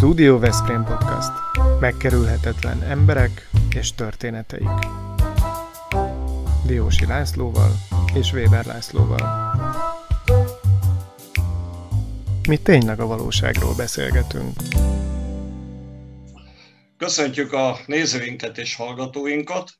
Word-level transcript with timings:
Studio 0.00 0.38
Veszprém 0.38 0.84
Podcast. 0.84 1.30
Megkerülhetetlen 1.80 2.82
emberek 2.82 3.48
és 3.74 3.94
történeteik. 3.94 4.68
Diósi 6.66 7.06
Lászlóval 7.06 7.70
és 8.14 8.32
Weber 8.32 8.64
Lászlóval. 8.64 9.54
Mi 12.48 12.56
tényleg 12.56 13.00
a 13.00 13.06
valóságról 13.06 13.74
beszélgetünk. 13.74 14.52
Köszöntjük 16.96 17.52
a 17.52 17.78
nézőinket 17.86 18.58
és 18.58 18.76
hallgatóinkat. 18.76 19.70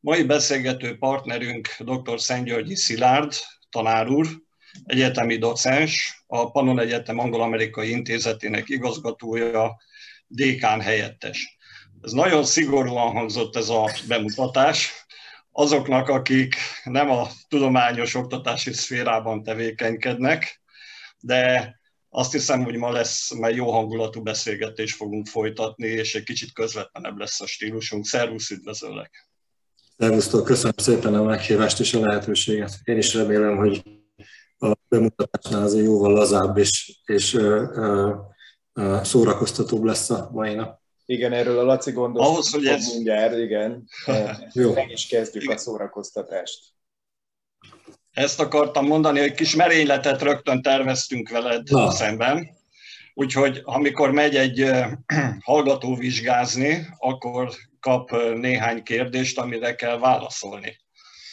Mai 0.00 0.24
beszélgető 0.24 0.98
partnerünk 0.98 1.68
dr. 1.78 2.20
Szentgyörgyi 2.20 2.74
Szilárd, 2.76 3.32
tanár 3.70 4.08
úr, 4.08 4.26
egyetemi 4.84 5.36
docens, 5.36 6.24
a 6.26 6.50
Pannon 6.50 6.78
Egyetem 6.78 7.18
Angol-Amerikai 7.18 7.90
Intézetének 7.90 8.68
igazgatója, 8.68 9.76
dékán 10.26 10.80
helyettes. 10.80 11.56
Ez 12.02 12.12
nagyon 12.12 12.44
szigorúan 12.44 13.12
hangzott 13.12 13.56
ez 13.56 13.68
a 13.68 13.90
bemutatás. 14.08 15.06
Azoknak, 15.52 16.08
akik 16.08 16.54
nem 16.84 17.10
a 17.10 17.28
tudományos 17.48 18.14
oktatási 18.14 18.72
szférában 18.72 19.42
tevékenykednek, 19.42 20.62
de 21.20 21.74
azt 22.08 22.32
hiszem, 22.32 22.64
hogy 22.64 22.76
ma 22.76 22.90
lesz, 22.90 23.34
mert 23.34 23.54
jó 23.54 23.72
hangulatú 23.72 24.22
beszélgetés 24.22 24.92
fogunk 24.92 25.26
folytatni, 25.26 25.86
és 25.86 26.14
egy 26.14 26.22
kicsit 26.22 26.52
közvetlenebb 26.52 27.18
lesz 27.18 27.40
a 27.40 27.46
stílusunk. 27.46 28.06
Szervusz, 28.06 28.50
üdvözöllek! 28.50 29.28
Szervusztok, 29.98 30.44
köszönöm 30.44 30.74
szépen 30.76 31.14
a 31.14 31.22
meghívást 31.22 31.80
és 31.80 31.94
a 31.94 32.00
lehetőséget. 32.00 32.78
Én 32.84 32.96
is 32.96 33.14
remélem, 33.14 33.56
hogy 33.56 33.82
bemutatásnál 34.88 35.62
azért 35.62 35.84
jóval 35.84 36.12
lazább 36.12 36.58
és, 36.58 37.00
és 37.04 37.34
ö, 37.34 37.64
ö, 37.74 38.14
ö, 38.72 38.98
szórakoztatóbb 39.02 39.84
lesz 39.84 40.10
a 40.10 40.28
mai 40.32 40.54
nap. 40.54 40.80
Igen, 41.06 41.32
erről 41.32 41.58
a 41.58 41.62
Laci 41.62 41.92
gondos. 41.92 42.26
Ahhoz, 42.26 42.52
hogy 42.52 42.66
ez... 42.66 42.94
Mindjárt, 42.94 43.36
igen. 43.36 43.88
Jó. 44.52 44.72
Meg 44.72 44.90
is 44.90 45.06
kezdjük 45.06 45.42
igen. 45.42 45.56
a 45.56 45.58
szórakoztatást. 45.58 46.64
Ezt 48.12 48.40
akartam 48.40 48.86
mondani, 48.86 49.20
hogy 49.20 49.34
kis 49.34 49.54
merényletet 49.54 50.22
rögtön 50.22 50.62
terveztünk 50.62 51.28
veled 51.28 51.70
Na. 51.70 51.90
szemben. 51.90 52.48
Úgyhogy 53.14 53.60
amikor 53.64 54.10
megy 54.10 54.36
egy 54.36 54.70
hallgató 55.44 55.94
vizsgázni, 55.94 56.86
akkor 56.98 57.50
kap 57.80 58.10
néhány 58.34 58.82
kérdést, 58.82 59.38
amire 59.38 59.74
kell 59.74 59.98
válaszolni. 59.98 60.76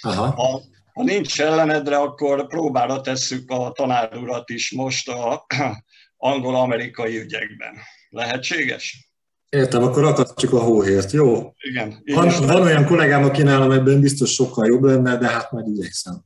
Aha. 0.01 0.25
Ha, 0.25 0.61
ha 0.93 1.03
nincs 1.03 1.41
ellenedre, 1.41 1.97
akkor 1.97 2.47
próbára 2.47 3.01
tesszük 3.01 3.51
a 3.51 3.71
tanár 3.71 4.17
urat 4.17 4.49
is 4.49 4.71
most 4.71 5.09
a 5.09 5.45
angol-amerikai 6.17 7.17
ügyekben. 7.17 7.73
Lehetséges? 8.09 9.11
Értem, 9.49 9.83
akkor 9.83 10.03
akasztjuk 10.03 10.53
a 10.53 10.59
hóhért, 10.59 11.11
jó? 11.11 11.53
Igen. 11.57 12.01
Van, 12.05 12.29
van 12.47 12.61
olyan 12.61 12.85
kollégám, 12.85 13.23
aki 13.23 13.43
nálam 13.43 13.71
ebben 13.71 13.99
biztos 13.99 14.33
sokkal 14.33 14.67
jobb 14.67 14.83
lenne, 14.83 15.17
de 15.17 15.27
hát 15.27 15.51
majd 15.51 15.67
igyekszem. 15.67 16.23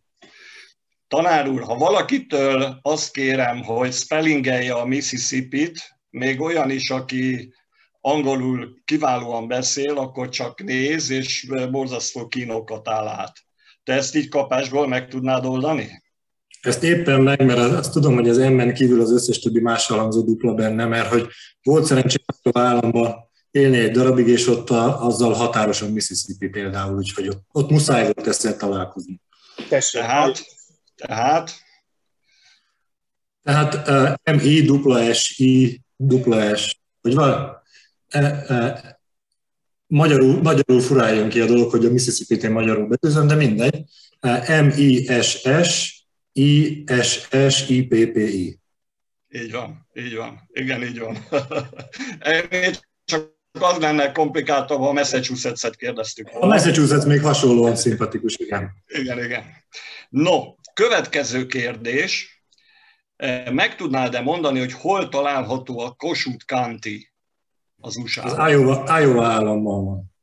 Tanár 1.08 1.50
úr, 1.50 1.62
ha 1.62 1.78
valakitől 1.78 2.80
azt 2.82 3.12
kérem, 3.12 3.64
hogy 3.64 3.94
spellingelje 3.94 4.74
a 4.74 4.86
Mississippi-t, 4.86 5.80
még 6.10 6.42
olyan 6.42 6.70
is, 6.70 6.90
aki 6.90 7.54
angolul 8.02 8.82
kiválóan 8.86 9.48
beszél, 9.48 9.98
akkor 9.98 10.30
csak 10.30 10.64
néz, 10.64 11.10
és 11.10 11.48
borzasztó 11.72 12.28
kínokat 12.28 12.88
áll 12.88 13.08
át. 13.08 13.47
Te 13.88 13.94
ezt 13.94 14.16
így 14.16 14.30
kapásból 14.30 14.88
meg 14.88 15.08
tudnád 15.08 15.46
oldani? 15.46 16.04
Ezt 16.62 16.84
éppen 16.84 17.22
meg, 17.22 17.46
mert 17.46 17.60
az- 17.60 17.74
azt 17.74 17.92
tudom, 17.92 18.14
hogy 18.14 18.30
az 18.30 18.38
M-en 18.38 18.74
kívül 18.74 19.02
az 19.02 19.12
összes 19.12 19.40
többi 19.40 19.60
mással 19.60 20.00
hangzó 20.00 20.22
dupla 20.22 20.54
benne, 20.54 20.86
mert 20.86 21.08
hogy 21.08 21.28
volt 21.64 21.86
szerencsém 21.86 22.24
a 22.52 22.60
államban 22.60 23.16
élni 23.52 23.78
egy 23.78 23.92
darabig, 23.92 24.28
és 24.28 24.48
ott 24.48 24.70
a, 24.70 25.06
azzal 25.06 25.34
határosan 25.34 25.92
Mississippi 25.92 26.48
például, 26.48 26.96
úgyhogy 26.98 27.28
ott, 27.28 27.44
ott 27.52 27.70
muszáj 27.70 28.04
volt 28.04 28.28
ezzel 28.28 28.58
találkozni. 28.58 29.22
Tessék, 29.70 30.02
Tehát, 30.02 30.46
tehát 30.96 31.52
Tehát 33.44 33.88
uh, 34.26 34.36
MI, 34.36 34.62
dupla 34.62 35.14
S, 35.14 35.40
I, 35.40 35.82
dupla 35.96 36.56
S, 36.56 36.80
hogy 37.02 37.14
van? 37.14 37.62
Magyarul, 39.88 40.42
magyarul 40.42 40.82
furáljon 40.82 41.30
ki 41.30 41.40
a 41.40 41.46
dolog, 41.46 41.72
hogy 41.72 41.86
a 41.86 41.92
Mississippi-t 41.92 42.44
én 42.44 42.52
magyarul 42.52 42.88
betűzöm, 42.88 43.28
de 43.28 43.36
mindegy. 43.36 43.84
M-I-S-S, 44.64 45.98
I-S-S, 46.32 47.70
I-P-P-I. 47.70 48.60
így 49.30 49.52
van, 49.52 49.88
így 49.94 50.16
van. 50.16 50.50
Igen, 50.52 50.84
így 50.84 51.00
van. 51.00 51.18
Csak 53.06 53.36
az 53.60 53.78
lenne 53.78 54.12
komplikáltabb, 54.12 54.80
ha 54.80 54.92
Massachusetts-et 54.92 55.76
kérdeztük. 55.76 56.30
A 56.32 56.46
Massachusetts 56.46 57.06
még 57.06 57.22
hasonlóan 57.22 57.76
szimpatikus, 57.76 58.36
igen. 58.38 58.72
Igen, 58.88 59.24
igen. 59.24 59.44
No, 60.10 60.56
következő 60.74 61.46
kérdés. 61.46 62.42
Meg 63.52 63.76
tudnád-e 63.76 64.22
mondani, 64.22 64.60
hogy 64.60 64.74
hol 64.74 65.10
található 65.10 65.80
a 65.80 65.92
Kossuth 65.92 66.46
County 66.46 67.12
az 67.82 67.96
usa 67.96 68.22
Az 68.24 68.52
Iowa, 68.52 69.00
Iowa 69.00 69.26
államban 69.26 69.86
van. 69.86 70.16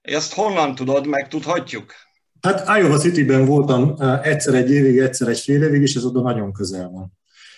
Ezt 0.00 0.32
honnan 0.32 0.74
tudod, 0.74 1.06
megtudhatjuk? 1.06 1.92
Hát 2.40 2.78
Iowa 2.78 2.98
City-ben 2.98 3.44
voltam 3.44 3.90
uh, 3.90 4.26
egyszer 4.26 4.54
egy 4.54 4.70
évig, 4.70 4.98
egyszer 4.98 5.28
egy 5.28 5.40
fél 5.40 5.62
évig, 5.62 5.82
és 5.82 5.94
ez 5.94 6.04
oda 6.04 6.20
nagyon 6.20 6.52
közel 6.52 6.88
van. 6.88 7.12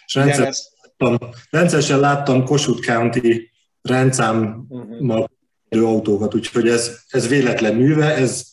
És 0.06 0.14
Igen, 0.14 0.26
rendszer, 0.26 0.46
ezt, 0.46 0.70
láttam, 0.98 1.30
rendszeresen 1.50 2.00
láttam 2.00 2.44
Kossuth 2.44 2.86
County 2.86 3.50
rendszámmal 3.82 5.30
uh-huh. 5.68 5.88
autókat, 5.88 6.34
úgyhogy 6.34 6.68
ez, 6.68 6.98
ez 7.08 7.28
véletlen 7.28 7.74
műve, 7.74 8.14
ez 8.14 8.46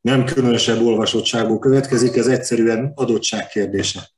nem 0.00 0.24
különösebb 0.24 0.80
olvasottságból 0.80 1.58
következik, 1.58 2.16
ez 2.16 2.26
egyszerűen 2.26 2.92
adottság 2.94 3.48
kérdése. 3.48 4.08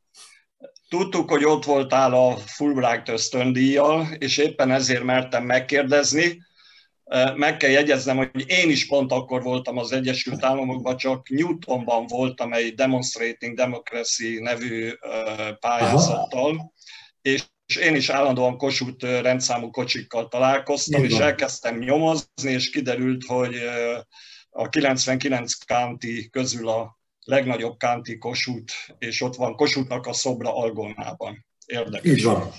Tudtuk, 0.90 1.30
hogy 1.30 1.44
ott 1.44 1.64
voltál 1.64 2.14
a 2.14 2.36
Fulbright 2.36 3.08
ösztöndíjjal, 3.08 4.08
és 4.18 4.36
éppen 4.36 4.70
ezért 4.70 5.02
mertem 5.02 5.44
megkérdezni. 5.44 6.42
Meg 7.34 7.56
kell 7.56 7.70
jegyeznem, 7.70 8.16
hogy 8.16 8.44
én 8.46 8.70
is 8.70 8.86
pont 8.86 9.12
akkor 9.12 9.42
voltam 9.42 9.78
az 9.78 9.92
Egyesült 9.92 10.44
Államokban, 10.44 10.96
csak 10.96 11.28
Newtonban 11.28 12.06
voltam 12.06 12.52
egy 12.52 12.74
Demonstrating 12.74 13.56
Democracy 13.56 14.40
nevű 14.40 14.92
pályázattal, 15.60 16.72
és 17.22 17.42
és 17.70 17.76
én 17.76 17.94
is 17.94 18.08
állandóan 18.08 18.56
Kossuth 18.56 19.20
rendszámú 19.20 19.70
kocsikkal 19.70 20.28
találkoztam, 20.28 21.04
és 21.04 21.18
elkezdtem 21.18 21.78
nyomozni, 21.78 22.50
és 22.50 22.70
kiderült, 22.70 23.24
hogy 23.24 23.54
a 24.50 24.68
99 24.68 25.52
county 25.64 26.28
közül 26.30 26.68
a 26.68 26.99
legnagyobb 27.30 27.78
county 27.78 28.18
Kossuth, 28.18 28.74
és 28.98 29.22
ott 29.22 29.36
van 29.36 29.54
Kossuthnak 29.56 30.06
a 30.06 30.12
szobra 30.12 30.54
Algonában. 30.54 31.46
Érdekes. 31.66 32.12
Így 32.12 32.24
van. 32.24 32.50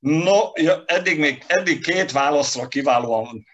No, 0.00 0.38
ja, 0.54 0.82
eddig 0.86 1.18
még 1.18 1.44
eddig 1.46 1.80
két 1.82 2.12
válaszra 2.12 2.68
kiválóan, 2.68 3.44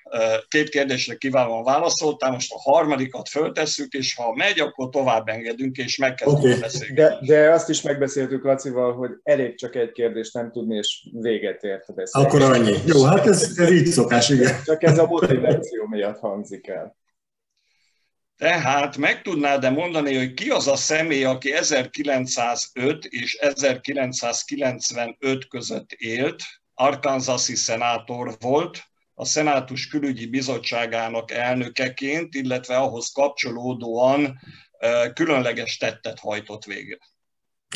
két 0.49 0.69
kérdésre 0.69 1.15
kiválóan 1.15 1.65
válaszoltál, 1.65 2.31
most 2.31 2.53
a 2.53 2.71
harmadikat 2.71 3.28
föltesszük, 3.28 3.93
és 3.93 4.15
ha 4.15 4.34
megy, 4.34 4.61
akkor 4.61 4.89
tovább 4.89 5.28
engedünk, 5.28 5.77
és 5.77 5.97
megkezdjük 5.97 6.39
Oké. 6.39 6.53
a 6.53 6.59
beszélgetést. 6.59 7.21
De, 7.21 7.34
de 7.34 7.51
azt 7.51 7.69
is 7.69 7.83
megbeszéltük 7.83 8.45
Lacival, 8.45 8.93
hogy 8.95 9.11
elég 9.22 9.59
csak 9.59 9.75
egy 9.77 9.93
kérdést 9.93 10.34
nem 10.34 10.51
tudni, 10.53 10.77
és 10.77 11.09
véget 11.12 11.62
ért 11.62 11.89
a 11.89 11.93
beszélgetés. 11.93 12.41
Akkor 12.41 12.56
annyi. 12.56 12.77
Jó, 12.87 13.05
hát 13.05 13.27
ez, 13.27 13.53
ez 13.56 13.71
így 13.71 13.87
szokás, 13.87 14.28
igen. 14.28 14.62
Csak 14.65 14.83
ez 14.83 14.99
a 14.99 15.06
motiváció 15.06 15.87
miatt 15.87 16.19
hangzik 16.19 16.69
el. 16.69 16.97
Tehát 18.37 18.97
meg 18.97 19.22
tudnád-e 19.22 19.71
mondani, 19.71 20.17
hogy 20.17 20.34
ki 20.34 20.50
az 20.50 20.69
a 20.69 20.77
személy, 20.77 21.25
aki 21.25 21.53
1905 21.53 23.05
és 23.05 23.34
1995 23.34 25.48
között 25.48 25.92
élt, 25.92 26.42
Arkansasi 26.75 27.54
szenátor 27.54 28.36
volt, 28.41 28.83
a 29.15 29.25
Szenátus 29.25 29.86
Külügyi 29.86 30.27
Bizottságának 30.27 31.31
elnökeként, 31.31 32.34
illetve 32.34 32.77
ahhoz 32.77 33.13
kapcsolódóan 33.13 34.39
különleges 35.15 35.77
tettet 35.77 36.19
hajtott 36.19 36.65
végre. 36.65 36.98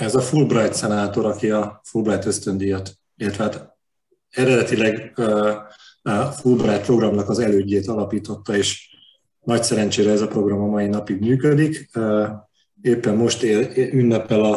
Ez 0.00 0.14
a 0.14 0.20
Fulbright 0.20 0.74
szenátor, 0.74 1.26
aki 1.26 1.50
a 1.50 1.80
Fulbright 1.84 2.24
ösztöndíjat, 2.24 2.92
illetve 3.16 3.44
hát 3.44 3.76
eredetileg 4.30 5.18
a 6.02 6.32
Fulbright 6.40 6.84
programnak 6.84 7.28
az 7.28 7.38
elődjét 7.38 7.86
alapította, 7.86 8.56
és 8.56 8.96
nagy 9.48 9.62
szerencsére 9.62 10.10
ez 10.10 10.20
a 10.20 10.28
program 10.28 10.60
a 10.60 10.66
mai 10.66 10.86
napig 10.86 11.20
működik. 11.20 11.90
Éppen 12.82 13.16
most 13.16 13.42
él, 13.42 13.70
ünnepel 13.92 14.44
a, 14.44 14.54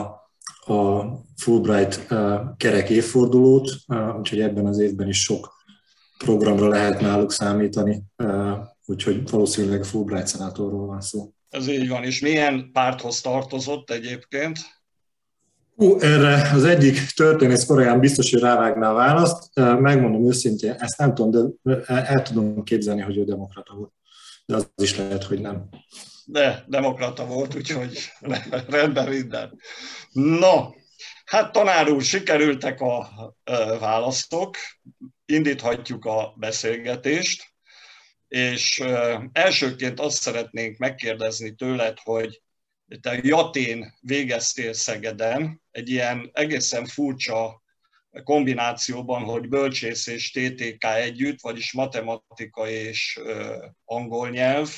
a 0.73 1.05
Fulbright 1.37 2.07
kerek 2.57 2.89
évfordulót, 2.89 3.71
úgyhogy 4.17 4.41
ebben 4.41 4.65
az 4.65 4.79
évben 4.79 5.07
is 5.07 5.23
sok 5.23 5.53
programra 6.17 6.67
lehet 6.67 7.01
náluk 7.01 7.31
számítani, 7.31 8.03
úgyhogy 8.85 9.29
valószínűleg 9.29 9.79
a 9.79 9.83
Fulbright 9.83 10.27
szenátorról 10.27 10.85
van 10.85 11.01
szó. 11.01 11.33
Ez 11.49 11.67
így 11.67 11.89
van. 11.89 12.03
És 12.03 12.19
milyen 12.19 12.69
párthoz 12.73 13.21
tartozott 13.21 13.89
egyébként? 13.89 14.59
Hú, 15.75 15.99
erre 15.99 16.51
az 16.53 16.63
egyik 16.63 16.99
történész 17.15 17.65
korábban 17.65 17.99
biztos, 17.99 18.31
hogy 18.31 18.41
rávágná 18.41 18.89
a 18.91 18.93
választ. 18.93 19.59
Megmondom 19.79 20.27
őszintén, 20.27 20.71
ezt 20.71 20.97
nem 20.97 21.13
tudom, 21.13 21.53
de 21.63 21.83
el 21.85 22.21
tudom 22.21 22.63
képzelni, 22.63 23.01
hogy 23.01 23.17
ő 23.17 23.23
demokrata 23.23 23.73
volt. 23.73 23.91
De 24.45 24.55
az 24.55 24.71
is 24.75 24.95
lehet, 24.95 25.23
hogy 25.23 25.41
nem. 25.41 25.69
De, 26.25 26.63
demokrata 26.67 27.25
volt, 27.25 27.55
úgyhogy 27.55 28.11
rendben 28.67 29.09
minden. 29.09 29.59
No, 30.11 30.69
hát 31.25 31.51
tanár 31.51 31.89
úr, 31.89 32.01
sikerültek 32.01 32.81
a 32.81 33.09
választok, 33.79 34.57
indíthatjuk 35.25 36.05
a 36.05 36.33
beszélgetést, 36.37 37.53
és 38.27 38.83
elsőként 39.31 39.99
azt 39.99 40.21
szeretnénk 40.21 40.77
megkérdezni 40.77 41.55
tőled, 41.55 41.97
hogy 42.03 42.41
te 43.01 43.19
Jatén 43.23 43.93
végeztél 44.01 44.73
Szegeden, 44.73 45.61
egy 45.71 45.89
ilyen 45.89 46.29
egészen 46.33 46.85
furcsa 46.85 47.60
kombinációban, 48.23 49.23
hogy 49.23 49.47
bölcsész 49.47 50.07
és 50.07 50.31
TTK 50.31 50.83
együtt, 50.83 51.41
vagyis 51.41 51.73
matematika 51.73 52.69
és 52.69 53.19
angol 53.85 54.29
nyelv 54.29 54.69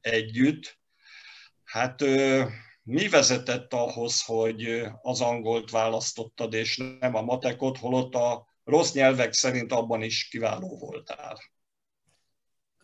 együtt. 0.00 0.78
Hát 1.64 2.00
mi 2.82 3.08
vezetett 3.08 3.72
ahhoz, 3.72 4.22
hogy 4.24 4.86
az 5.02 5.20
angolt 5.20 5.70
választottad, 5.70 6.54
és 6.54 6.76
nem 7.00 7.14
a 7.14 7.22
matekot, 7.22 7.78
holott 7.78 8.14
a 8.14 8.46
rossz 8.64 8.92
nyelvek 8.92 9.32
szerint 9.32 9.72
abban 9.72 10.02
is 10.02 10.28
kiváló 10.28 10.78
voltál? 10.78 11.38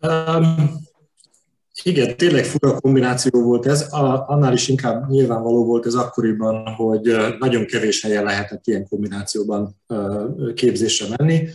Um, 0.00 0.80
igen, 1.84 2.16
tényleg 2.16 2.44
fura 2.44 2.80
kombináció 2.80 3.42
volt 3.42 3.66
ez, 3.66 3.86
annál 4.26 4.52
is 4.52 4.68
inkább 4.68 5.08
nyilvánvaló 5.08 5.64
volt 5.64 5.86
ez 5.86 5.94
akkoriban, 5.94 6.66
hogy 6.66 7.16
nagyon 7.38 7.64
kevés 7.64 8.02
helyen 8.02 8.24
lehetett 8.24 8.66
ilyen 8.66 8.88
kombinációban 8.88 9.80
képzésre 10.54 11.06
menni. 11.16 11.48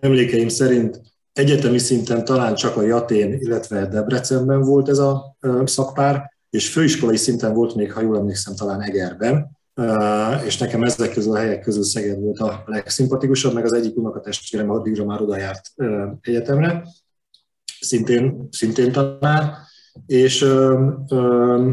Emlékeim 0.00 0.48
szerint 0.48 1.00
egyetemi 1.32 1.78
szinten 1.78 2.24
talán 2.24 2.54
csak 2.54 2.76
a 2.76 2.82
Jatén, 2.82 3.32
illetve 3.32 3.86
Debrecenben 3.86 4.60
volt 4.60 4.88
ez 4.88 4.98
a 4.98 5.36
szakpár, 5.64 6.32
és 6.50 6.68
főiskolai 6.68 7.16
szinten 7.16 7.54
volt 7.54 7.74
még, 7.74 7.92
ha 7.92 8.00
jól 8.00 8.16
emlékszem, 8.16 8.54
talán 8.54 8.82
Egerben, 8.82 9.50
és 10.44 10.58
nekem 10.58 10.82
ezek 10.82 11.12
közül 11.12 11.32
a 11.32 11.38
helyek 11.38 11.60
közül 11.60 11.84
Szeged 11.84 12.20
volt 12.20 12.38
a 12.38 12.62
legszimpatikusabb, 12.66 13.54
meg 13.54 13.64
az 13.64 13.72
egyik 13.72 13.96
unokatestvérem 13.96 14.70
addigra 14.70 15.04
már 15.04 15.20
oda 15.20 15.36
járt 15.36 15.72
egyetemre 16.20 16.84
szintén, 17.84 18.48
szintén 18.50 18.92
tanár, 18.92 19.52
és 20.06 20.42
ö, 20.42 21.70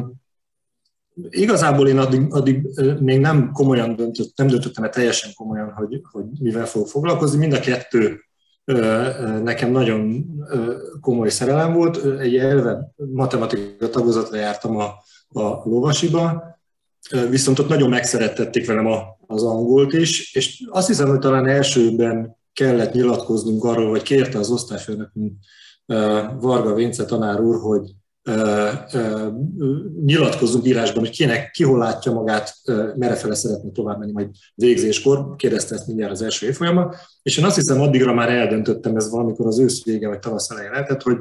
igazából 1.29 1.87
én 1.87 1.97
addig, 1.97 2.33
addig 2.33 2.81
még 2.99 3.19
nem 3.19 3.51
komolyan 3.51 3.95
döntött, 3.95 4.31
nem 4.35 4.47
döntöttem 4.47 4.83
el 4.83 4.89
teljesen 4.89 5.31
komolyan, 5.35 5.71
hogy, 5.71 6.01
hogy 6.11 6.25
mivel 6.39 6.65
fogok 6.65 6.87
foglalkozni. 6.87 7.37
Mind 7.37 7.53
a 7.53 7.59
kettő 7.59 8.19
nekem 9.43 9.71
nagyon 9.71 10.25
komoly 11.01 11.29
szerelem 11.29 11.73
volt. 11.73 12.19
Egy 12.19 12.35
elve 12.35 12.93
matematika 12.95 13.89
tagozatra 13.89 14.37
jártam 14.37 14.77
a, 14.77 14.85
a 15.27 15.61
lovasiba, 15.63 16.43
viszont 17.29 17.59
ott 17.59 17.69
nagyon 17.69 17.89
megszerettették 17.89 18.67
velem 18.67 18.85
a, 18.85 19.17
az 19.27 19.43
angolt 19.43 19.93
is, 19.93 20.33
és 20.35 20.63
azt 20.69 20.87
hiszem, 20.87 21.09
hogy 21.09 21.19
talán 21.19 21.47
elsőben 21.47 22.37
kellett 22.53 22.93
nyilatkoznunk 22.93 23.63
arról, 23.63 23.89
vagy 23.89 24.01
kérte 24.01 24.37
az 24.37 24.49
osztályfőnökünk 24.49 25.33
Varga 26.39 26.73
Vince 26.73 27.05
tanár 27.05 27.39
úr, 27.39 27.59
hogy 27.61 27.91
nyilatkozzunk 30.05 30.65
írásban, 30.65 30.99
hogy 30.99 31.09
kinek, 31.09 31.51
ki 31.51 31.63
hol 31.63 31.77
látja 31.77 32.11
magát, 32.11 32.53
merre 32.95 33.15
fele 33.15 33.35
szeretne 33.35 33.71
tovább 33.71 33.99
menni 33.99 34.11
majd 34.11 34.29
végzéskor, 34.55 35.35
kérdezte 35.35 35.75
ezt 35.75 35.87
mindjárt 35.87 36.11
az 36.11 36.21
első 36.21 36.47
évfolyamban, 36.47 36.95
és 37.23 37.37
én 37.37 37.45
azt 37.45 37.55
hiszem 37.55 37.81
addigra 37.81 38.13
már 38.13 38.29
eldöntöttem, 38.29 38.95
ez 38.95 39.09
valamikor 39.09 39.47
az 39.47 39.59
ősz 39.59 39.83
vége 39.83 40.07
vagy 40.07 40.19
tavasz 40.19 40.49
elején 40.49 40.71
lehetett, 40.71 41.01
hogy 41.01 41.17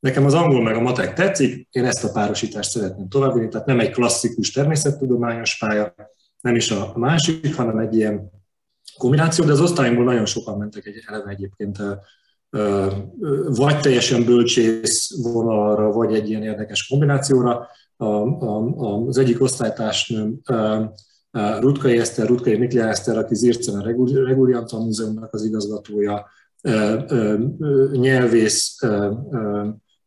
nekem 0.00 0.24
az 0.24 0.34
angol 0.34 0.62
meg 0.62 0.76
a 0.76 0.80
matek 0.80 1.14
tetszik, 1.14 1.68
én 1.70 1.84
ezt 1.84 2.04
a 2.04 2.10
párosítást 2.12 2.70
szeretném 2.70 3.08
továbbvinni, 3.08 3.48
tehát 3.48 3.66
nem 3.66 3.80
egy 3.80 3.90
klasszikus 3.90 4.50
természettudományos 4.50 5.58
pálya, 5.58 5.94
nem 6.40 6.54
is 6.54 6.70
a 6.70 6.92
másik, 6.96 7.56
hanem 7.56 7.78
egy 7.78 7.94
ilyen 7.94 8.30
kombináció, 8.96 9.44
de 9.44 9.52
az 9.52 9.60
osztályomból 9.60 10.04
nagyon 10.04 10.26
sokan 10.26 10.58
mentek 10.58 10.86
egy 10.86 11.04
eleve 11.06 11.30
egyébként 11.30 11.78
vagy 13.46 13.80
teljesen 13.80 14.24
bölcsész 14.24 15.22
vonalra, 15.22 15.92
vagy 15.92 16.14
egy 16.14 16.28
ilyen 16.28 16.42
érdekes 16.42 16.86
kombinációra. 16.86 17.68
Az 19.06 19.18
egyik 19.18 19.42
osztálytársnőm 19.42 20.40
Rutkai 21.60 21.98
Eszter, 21.98 22.26
Rutkai 22.26 22.56
Miklia 22.56 22.88
Eszter, 22.88 23.18
aki 23.18 23.34
Zircen 23.34 23.80
a 23.80 23.84
Reguliantal 24.24 24.80
Múzeumnak 24.80 25.34
az 25.34 25.44
igazgatója, 25.44 26.26
nyelvész 27.92 28.78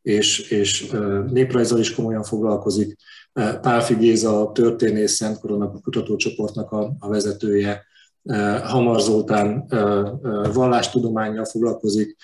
és, 0.02 0.50
és 0.50 0.96
néprajzzal 1.28 1.80
is 1.80 1.96
komolyan 1.96 2.24
foglalkozik. 2.24 2.96
Pálfi 3.62 3.94
Géza, 3.94 4.42
a 4.42 4.52
történész 4.52 5.12
Szent 5.12 5.40
Korona 5.40 5.72
kutatócsoportnak 5.72 6.72
a, 6.72 6.96
a 7.00 7.10
vezetője, 7.10 7.84
Hamar 8.64 9.02
Zoltán 9.02 9.66
vallástudományjal 10.54 11.46
foglalkozik, 11.46 12.16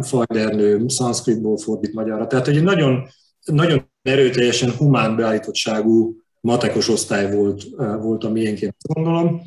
Fajdernő 0.00 0.88
szanszkritból 0.88 1.58
fordít 1.58 1.94
magyarra. 1.94 2.26
Tehát 2.26 2.48
egy 2.48 2.62
nagyon, 2.62 3.08
nagyon 3.44 3.90
erőteljesen 4.02 4.70
humán 4.70 5.16
beállítottságú 5.16 6.16
matekos 6.40 6.88
osztály 6.88 7.34
volt, 7.34 7.62
volt 8.00 8.24
a 8.24 8.30
miénként, 8.30 8.76
gondolom, 8.94 9.40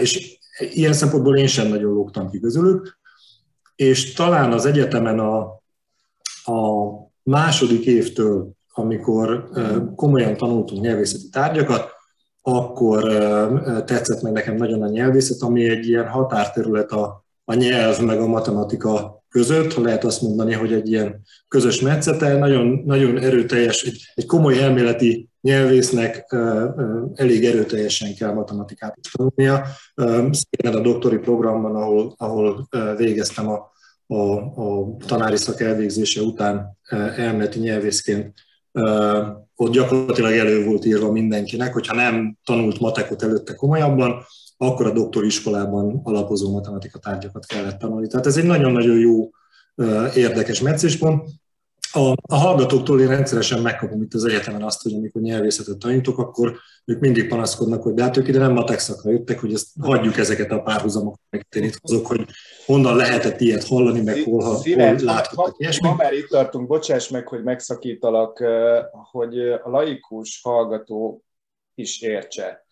és 0.00 0.38
ilyen 0.58 0.92
szempontból 0.92 1.36
én 1.36 1.46
sem 1.46 1.68
nagyon 1.68 1.92
lógtam 1.92 2.30
ki 2.30 2.40
közülük, 2.40 2.98
és 3.76 4.12
talán 4.12 4.52
az 4.52 4.66
egyetemen 4.66 5.18
a, 5.18 5.38
a 6.52 6.90
második 7.22 7.84
évtől, 7.86 8.50
amikor 8.72 9.50
komolyan 9.96 10.36
tanultunk 10.36 10.82
nyelvészeti 10.82 11.28
tárgyakat, 11.28 11.90
akkor 12.42 13.02
tetszett 13.84 14.22
meg 14.22 14.32
nekem 14.32 14.56
nagyon 14.56 14.82
a 14.82 14.88
nyelvészet, 14.88 15.42
ami 15.42 15.68
egy 15.68 15.88
ilyen 15.88 16.08
határterület 16.08 16.90
a, 16.90 17.24
a 17.44 17.54
nyelv 17.54 18.00
meg 18.00 18.20
a 18.20 18.26
matematika 18.26 19.22
között, 19.28 19.72
ha 19.72 19.82
lehet 19.82 20.04
azt 20.04 20.22
mondani, 20.22 20.52
hogy 20.52 20.72
egy 20.72 20.90
ilyen 20.90 21.20
közös 21.48 21.80
metszete, 21.80 22.38
nagyon, 22.38 22.82
nagyon 22.84 23.18
erőteljes, 23.18 23.82
egy, 23.82 24.12
egy 24.14 24.26
komoly 24.26 24.62
elméleti 24.62 25.28
nyelvésznek 25.40 26.36
elég 27.14 27.44
erőteljesen 27.44 28.14
kell 28.14 28.32
matematikát 28.32 28.98
is 29.02 29.10
tanulnia. 29.10 29.66
Szépen 30.30 30.74
a 30.74 30.80
doktori 30.80 31.18
programban, 31.18 31.76
ahol, 31.76 32.14
ahol 32.16 32.68
végeztem 32.96 33.48
a, 33.48 33.70
a, 34.06 34.36
a 34.36 34.96
tanári 35.06 35.36
szak 35.36 35.60
elvégzése 35.60 36.20
után 36.20 36.78
elméleti 37.16 37.58
nyelvészként 37.58 38.34
ott 39.62 39.72
gyakorlatilag 39.72 40.32
elő 40.32 40.64
volt 40.64 40.84
írva 40.84 41.12
mindenkinek, 41.12 41.72
hogyha 41.72 41.94
nem 41.94 42.36
tanult 42.44 42.80
matekot 42.80 43.22
előtte 43.22 43.54
komolyabban, 43.54 44.24
akkor 44.56 44.86
a 44.86 44.92
doktoriskolában 44.92 46.00
alapozó 46.04 46.52
matematika 46.52 46.98
tárgyakat 46.98 47.46
kellett 47.46 47.78
tanulni. 47.78 48.06
Tehát 48.06 48.26
ez 48.26 48.36
egy 48.36 48.44
nagyon-nagyon 48.44 48.98
jó, 48.98 49.30
érdekes 50.14 50.60
meccéspont. 50.60 51.28
A, 51.92 52.12
a 52.22 52.34
hallgatóktól 52.34 53.00
én 53.00 53.08
rendszeresen 53.08 53.62
megkapom 53.62 54.02
itt 54.02 54.14
az 54.14 54.24
egyetemen 54.24 54.62
azt, 54.62 54.82
hogy 54.82 54.94
amikor 54.94 55.22
nyelvészetet 55.22 55.78
tanítok, 55.78 56.18
akkor 56.18 56.56
ők 56.84 57.00
mindig 57.00 57.28
panaszkodnak, 57.28 57.82
hogy 57.82 57.94
de 57.94 58.02
hát 58.02 58.16
ők 58.16 58.28
ide 58.28 58.38
nem 58.38 58.52
matek 58.52 58.78
szakra 58.78 59.10
jöttek, 59.10 59.40
hogy 59.40 59.52
ezt 59.52 59.68
hagyjuk 59.80 60.16
ezeket 60.16 60.50
a 60.50 60.62
párhuzamokat, 60.62 61.20
meg 61.30 61.46
én 61.56 61.62
itt 61.62 61.78
hozok, 61.80 62.06
hogy 62.06 62.26
honnan 62.66 62.96
lehetett 62.96 63.40
ilyet 63.40 63.64
hallani, 63.64 64.02
meg 64.02 64.22
hol, 64.22 64.42
hol, 64.42 64.54
hol 64.54 64.96
láthattak. 64.98 65.80
Ma 65.82 65.94
már 65.94 66.12
itt 66.12 66.28
tartunk, 66.28 66.66
bocsáss 66.66 67.08
meg, 67.08 67.28
hogy 67.28 67.42
megszakítalak, 67.42 68.44
hogy 69.10 69.38
a 69.38 69.70
laikus 69.70 70.40
hallgató 70.42 71.24
is 71.74 72.00
értse 72.00 72.66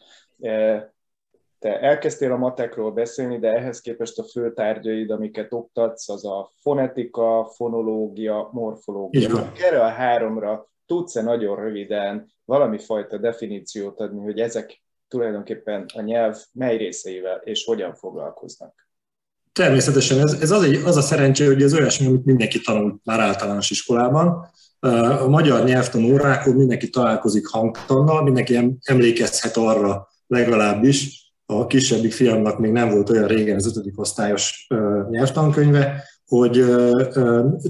te 1.61 1.81
elkezdtél 1.81 2.33
a 2.33 2.37
matekról 2.37 2.93
beszélni, 2.93 3.39
de 3.39 3.53
ehhez 3.53 3.81
képest 3.81 4.19
a 4.19 4.25
fő 4.25 4.53
tárgyaid, 4.53 5.11
amiket 5.11 5.53
oktatsz, 5.53 6.09
az 6.09 6.25
a 6.25 6.51
fonetika, 6.61 7.51
fonológia, 7.55 8.49
morfológia. 8.53 9.53
Erre 9.57 9.85
a 9.85 9.89
háromra 9.89 10.69
tudsz-e 10.87 11.23
nagyon 11.23 11.57
röviden 11.57 12.33
valami 12.45 12.79
fajta 12.79 13.19
definíciót 13.19 14.01
adni, 14.01 14.23
hogy 14.23 14.41
ezek 14.41 14.83
tulajdonképpen 15.09 15.87
a 15.95 16.01
nyelv 16.01 16.37
mely 16.53 16.77
részeivel 16.77 17.41
és 17.45 17.65
hogyan 17.65 17.95
foglalkoznak? 17.95 18.89
Természetesen 19.53 20.19
ez, 20.19 20.33
ez 20.41 20.51
az, 20.51 20.63
egy, 20.63 20.83
az 20.85 20.97
a 20.97 21.01
szerencsé, 21.01 21.47
hogy 21.47 21.63
ez 21.63 21.75
olyasmi, 21.75 22.07
amit 22.07 22.25
mindenki 22.25 22.61
tanult 22.61 23.01
már 23.05 23.21
általános 23.21 23.71
iskolában. 23.71 24.49
A 25.21 25.29
magyar 25.29 25.65
nyelvtan 25.65 26.05
órákon 26.05 26.55
mindenki 26.55 26.89
találkozik 26.91 27.47
hangtannal, 27.47 28.23
mindenki 28.23 28.79
emlékezhet 28.85 29.57
arra 29.57 30.09
legalábbis, 30.27 31.21
a 31.47 31.67
kisebbik 31.67 32.13
fiamnak 32.13 32.59
még 32.59 32.71
nem 32.71 32.91
volt 32.91 33.11
olyan 33.11 33.27
régen 33.27 33.57
az 33.57 33.67
ötödik 33.67 34.01
osztályos 34.01 34.67
nyelvtankönyve, 35.11 36.05
hogy 36.27 36.65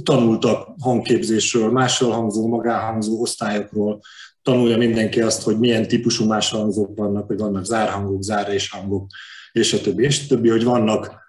tanultak 0.03 0.69
hangképzésről, 0.81 1.71
mással 1.71 2.11
hangzó, 2.11 2.49
magáhangzó 2.49 3.21
osztályokról, 3.21 4.01
tanulja 4.43 4.77
mindenki 4.77 5.21
azt, 5.21 5.43
hogy 5.43 5.59
milyen 5.59 5.89
típusú 5.89 6.27
más 6.27 6.51
hangzók 6.51 6.97
vannak, 6.97 7.27
hogy 7.27 7.39
vannak 7.39 7.65
zárhangok, 7.65 8.23
zárréshangok, 8.23 9.07
és 9.53 9.73
a 9.73 9.81
többi, 9.81 10.05
és 10.05 10.23
a 10.25 10.27
többi, 10.29 10.49
hogy 10.49 10.65
vannak 10.65 11.20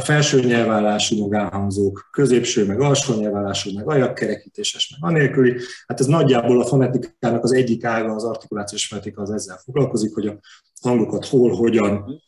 felső 0.00 0.40
nyelvállású 0.40 1.18
magánhangzók, 1.18 2.08
középső, 2.12 2.66
meg 2.66 2.80
alsó 2.80 3.14
nyelvállású, 3.14 3.70
meg 3.74 3.88
ajakkerekítéses, 3.88 4.96
meg 5.00 5.10
anélküli. 5.10 5.56
Hát 5.86 6.00
ez 6.00 6.06
nagyjából 6.06 6.60
a 6.60 6.64
fonetikának 6.64 7.44
az 7.44 7.52
egyik 7.52 7.84
ága, 7.84 8.14
az 8.14 8.24
artikulációs 8.24 8.86
fonetika 8.86 9.22
az 9.22 9.30
ezzel 9.30 9.60
foglalkozik, 9.64 10.14
hogy 10.14 10.26
a 10.26 10.38
hangokat 10.80 11.26
hol, 11.26 11.56
hogyan 11.56 12.22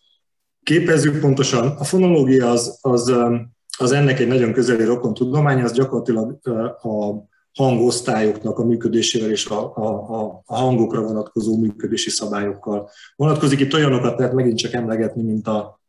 képezzük 0.62 1.20
pontosan. 1.20 1.74
A 1.78 1.84
fonológia 1.84 2.50
az, 2.50 2.78
az, 2.80 3.12
az 3.78 3.92
ennek 3.92 4.20
egy 4.20 4.28
nagyon 4.28 4.52
közeli 4.52 4.84
rokon 4.84 5.14
tudomány, 5.14 5.62
az 5.62 5.72
gyakorlatilag 5.72 6.38
a 6.82 7.28
hangosztályoknak 7.52 8.58
a 8.58 8.64
működésével 8.64 9.30
és 9.30 9.46
a, 9.46 9.76
a, 9.76 10.42
a 10.46 10.54
hangokra 10.54 11.02
vonatkozó 11.02 11.56
működési 11.56 12.10
szabályokkal 12.10 12.90
vonatkozik. 13.16 13.60
Itt 13.60 13.74
olyanokat 13.74 14.18
lehet 14.18 14.34
megint 14.34 14.58
csak 14.58 14.72
emlegetni, 14.72 15.22
mint 15.22 15.46
a 15.46 15.79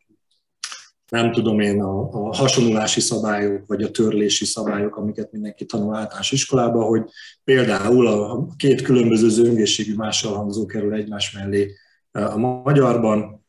nem 1.12 1.32
tudom 1.32 1.60
én, 1.60 1.82
a, 1.82 2.10
a 2.12 2.36
hasonlási 2.36 3.00
szabályok, 3.00 3.63
vagy 3.68 3.84
a 3.84 3.91
törlési 3.91 4.46
szabályok, 4.46 4.96
amiket 4.96 5.32
mindenki 5.32 5.65
tanul 5.65 5.96
általános 5.96 6.32
iskolában, 6.32 6.86
hogy 6.86 7.03
például 7.44 8.08
a 8.08 8.48
két 8.58 8.82
különböző 8.82 9.30
zöngészségű 9.30 9.96
hangzó 10.22 10.65
kerül 10.65 10.94
egymás 10.94 11.32
mellé 11.32 11.72
a 12.12 12.38
magyarban, 12.38 13.46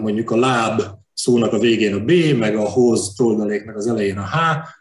mondjuk 0.00 0.30
a 0.30 0.36
láb 0.36 0.82
szónak 1.12 1.52
a 1.52 1.58
végén 1.58 1.94
a 1.94 2.04
B, 2.04 2.12
meg 2.38 2.56
a 2.56 2.68
hoz 2.68 3.14
toldaléknak 3.14 3.76
az 3.76 3.86
elején 3.86 4.18
a 4.18 4.26
H, 4.26 4.36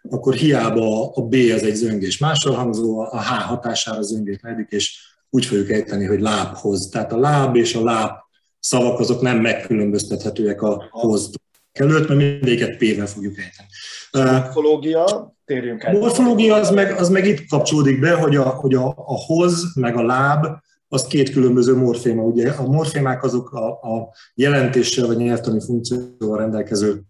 akkor 0.10 0.34
hiába 0.34 1.12
a 1.14 1.22
B 1.22 1.34
az 1.34 1.64
egy 1.64 1.76
zöngés 1.76 2.24
hangzó, 2.44 3.00
a 3.00 3.22
H 3.22 3.42
hatására 3.42 4.02
zöngétlenik, 4.02 4.70
és 4.70 5.00
úgy 5.30 5.46
fogjuk 5.46 5.72
ejteni, 5.72 6.06
hogy 6.06 6.22
lábhoz. 6.22 6.90
Tehát 6.90 7.14
a 7.14 7.18
láb 7.18 7.56
és 7.56 7.76
a 7.76 7.84
láb 7.84 8.12
szavak 8.60 9.00
azok 9.00 9.22
nem 9.22 9.38
megkülönböztethetőek 9.38 10.62
a 10.62 10.88
hoz 10.90 11.30
előtt, 11.72 12.08
mert 12.08 12.20
mindéket 12.20 12.78
P-vel 12.78 13.06
fogjuk 13.06 13.36
ejteni. 13.38 13.68
Morfológia, 14.12 15.36
térjünk 15.46 15.84
el. 15.84 15.94
Morfológia 15.94 16.56
az 16.56 16.70
meg, 16.70 16.92
az 16.92 17.10
meg 17.10 17.26
itt 17.26 17.48
kapcsolódik 17.48 18.00
be, 18.00 18.14
hogy 18.14 18.36
a, 18.36 18.44
hogy 18.44 18.74
a, 18.74 18.88
a 18.88 19.16
hoz, 19.26 19.76
meg 19.76 19.96
a 19.96 20.04
láb, 20.04 20.46
az 20.88 21.04
két 21.04 21.30
különböző 21.30 21.76
morféma. 21.76 22.24
Ugye 22.24 22.50
a 22.50 22.68
morfémák 22.68 23.24
azok 23.24 23.52
a, 23.52 23.68
a 23.70 24.14
jelentéssel 24.34 25.08
vagy 25.08 25.18
nyelvtani 25.18 25.60
funkcióval 25.60 26.38
rendelkező 26.38 27.02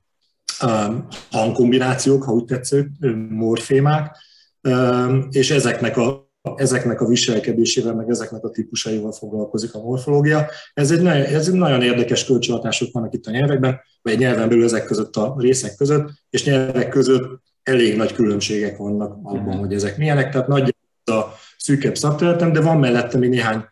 um, 0.63 1.07
hangkombinációk, 1.31 2.23
ha 2.23 2.31
úgy 2.31 2.45
tetsző, 2.45 2.91
morfémák, 3.29 4.17
um, 4.61 5.27
és 5.31 5.51
ezeknek 5.51 5.97
a 5.97 6.30
ezeknek 6.55 7.01
a 7.01 7.07
viselkedésével, 7.07 7.93
meg 7.93 8.09
ezeknek 8.09 8.43
a 8.43 8.49
típusaival 8.49 9.11
foglalkozik 9.11 9.73
a 9.73 9.81
morfológia. 9.81 10.49
Ez 10.73 10.91
egy, 10.91 11.01
nagyon, 11.01 11.21
ez 11.21 11.47
egy 11.47 11.53
nagyon 11.53 11.81
érdekes 11.81 12.25
kölcsönhatások 12.25 12.93
vannak 12.93 13.13
itt 13.13 13.25
a 13.25 13.31
nyelvekben, 13.31 13.79
vagy 14.01 14.17
nyelven 14.17 14.49
belül 14.49 14.63
ezek 14.63 14.85
között 14.85 15.15
a 15.15 15.35
részek 15.37 15.75
között, 15.75 16.09
és 16.29 16.43
nyelvek 16.43 16.89
között 16.89 17.41
elég 17.63 17.95
nagy 17.97 18.13
különbségek 18.13 18.77
vannak 18.77 19.17
abban, 19.23 19.57
hogy 19.57 19.73
ezek 19.73 19.97
milyenek, 19.97 20.31
tehát 20.31 20.47
nagy 20.47 20.75
a 21.03 21.21
szűkebb 21.57 21.95
szakterületem, 21.95 22.51
de 22.51 22.61
van 22.61 22.79
mellette 22.79 23.17
még 23.17 23.29
néhány 23.29 23.65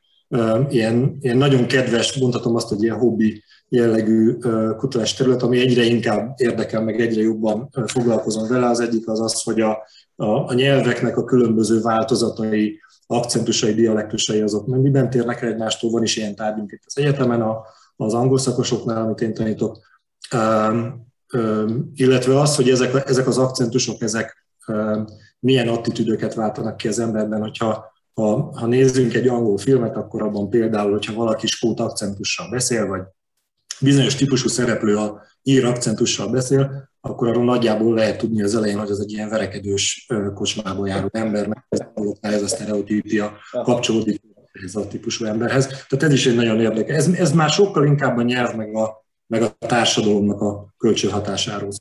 ilyen, 0.70 1.18
ilyen 1.20 1.38
nagyon 1.38 1.68
kedves, 1.68 2.18
mondhatom 2.18 2.56
azt, 2.56 2.68
hogy 2.68 2.84
ilyen 2.84 2.98
hobbi 2.98 3.44
jellegű 3.70 4.38
kutatás 4.78 5.14
terület, 5.14 5.42
ami 5.42 5.60
egyre 5.60 5.84
inkább 5.84 6.34
érdekel, 6.38 6.84
meg 6.84 7.02
egyre 7.02 7.22
jobban 7.22 7.70
foglalkozom 7.86 8.48
vele. 8.48 8.68
Az 8.68 8.80
egyik 8.80 9.08
az 9.08 9.22
az, 9.22 9.44
hogy 9.44 9.62
a, 9.62 9.78
a, 10.16 10.26
a 10.26 10.54
nyelveknek 10.54 11.18
a 11.18 11.24
különböző 11.24 11.82
változatai, 11.82 12.80
akcentusai, 13.08 13.74
dialektusai 13.74 14.42
azok 14.42 14.68
mennyiben 14.68 15.10
térnek 15.10 15.42
el 15.42 15.50
egymástól. 15.50 15.92
Van 15.92 16.04
is 16.04 16.18
ilyen 16.18 16.36
tárgyunk 16.36 16.72
itt 16.72 16.84
az 16.86 16.98
egyetemen, 16.98 17.42
a, 17.42 17.62
az 17.96 18.14
angol 18.14 18.38
szakosoknál, 18.38 19.02
amit 19.02 19.22
én 19.22 19.34
tanítok. 19.34 19.80
Um, 20.36 21.08
um, 21.34 21.92
illetve 21.96 22.40
az, 22.40 22.56
hogy 22.56 22.70
ezek, 22.70 23.10
ezek 23.10 23.28
az 23.28 23.38
akcentusok, 23.38 24.02
ezek 24.02 24.46
um, 24.68 25.06
milyen 25.40 25.68
attitűdöket 25.68 26.34
váltanak 26.34 26.78
ki 26.78 26.88
az 26.88 27.00
emberben, 27.00 27.42
hogyha 27.42 27.92
ha, 28.20 28.52
ha 28.56 28.66
nézzünk 28.66 29.14
egy 29.14 29.28
angol 29.28 29.58
filmet, 29.58 29.96
akkor 29.96 30.22
abban 30.22 30.50
például, 30.50 30.92
hogyha 30.92 31.14
valaki 31.14 31.48
skót 31.48 31.80
akcentussal 31.80 32.50
beszél, 32.50 32.88
vagy 32.88 33.02
bizonyos 33.80 34.16
típusú 34.16 34.48
szereplő 34.48 34.98
a 34.98 35.22
ír 35.44 35.66
akcentussal 35.66 36.28
beszél, 36.28 36.90
akkor 37.02 37.28
arról 37.28 37.44
nagyjából 37.44 37.94
lehet 37.94 38.18
tudni 38.18 38.44
az 38.44 38.56
elején, 38.56 38.80
hogy 38.80 38.90
az 38.90 39.00
egy 39.00 39.12
ilyen 39.12 39.30
verekedős 39.30 40.08
kocsmából 40.34 40.88
járó 40.88 41.10
ember, 41.12 41.48
mert 41.48 41.92
ez 42.20 42.42
a 42.42 42.48
sztereotípia 42.48 43.38
kapcsolódik 43.52 44.22
ez 44.52 44.76
a 44.76 44.88
típusú 44.88 45.26
emberhez. 45.26 45.68
Tehát 45.68 46.04
ez 46.04 46.14
is 46.14 46.28
egy 46.28 46.36
nagyon 46.36 46.60
érdekes. 46.60 46.96
Ez, 46.96 47.08
ez 47.08 47.32
már 47.32 47.50
sokkal 47.50 47.86
inkább 47.86 48.18
a 48.18 48.22
nyelv 48.22 48.56
meg 48.56 48.76
a, 48.76 49.06
meg 49.30 49.42
a 49.42 49.56
társadalomnak 49.58 50.42
a 50.42 50.74
kölcsönhatásáról. 50.78 51.72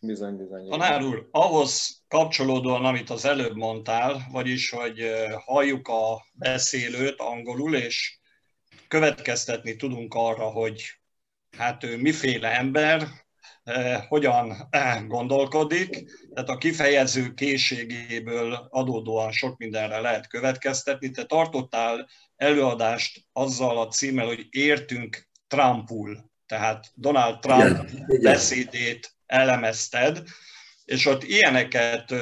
Bizony, 0.00 0.36
bizony. 0.36 0.68
Tanár 0.68 1.02
úr, 1.02 1.28
ahhoz 1.30 2.02
kapcsolódóan, 2.08 2.84
amit 2.84 3.10
az 3.10 3.24
előbb 3.24 3.56
mondtál, 3.56 4.28
vagyis, 4.32 4.70
hogy 4.70 5.12
halljuk 5.44 5.88
a 5.88 6.26
beszélőt 6.32 7.20
angolul, 7.20 7.74
és 7.74 8.18
következtetni 8.88 9.76
tudunk 9.76 10.14
arra, 10.14 10.44
hogy 10.44 10.82
hát 11.56 11.84
ő 11.84 11.96
miféle 11.96 12.58
ember, 12.58 13.08
Eh, 13.68 14.04
hogyan 14.08 14.68
eh, 14.70 15.06
gondolkodik, 15.06 16.04
tehát 16.34 16.48
a 16.48 16.56
kifejező 16.58 17.34
készségéből 17.34 18.68
adódóan 18.70 19.32
sok 19.32 19.58
mindenre 19.58 20.00
lehet 20.00 20.28
következtetni. 20.28 21.10
Te 21.10 21.24
tartottál 21.24 22.08
előadást 22.36 23.24
azzal 23.32 23.78
a 23.78 23.88
címmel, 23.88 24.26
hogy 24.26 24.46
értünk 24.50 25.28
Trumpul, 25.46 26.27
tehát 26.48 26.86
Donald 26.94 27.38
Trump 27.38 27.88
igen, 28.08 28.22
beszédét 28.22 29.10
elemezted, 29.26 30.22
és 30.84 31.06
ott 31.06 31.24
ilyeneket 31.24 32.14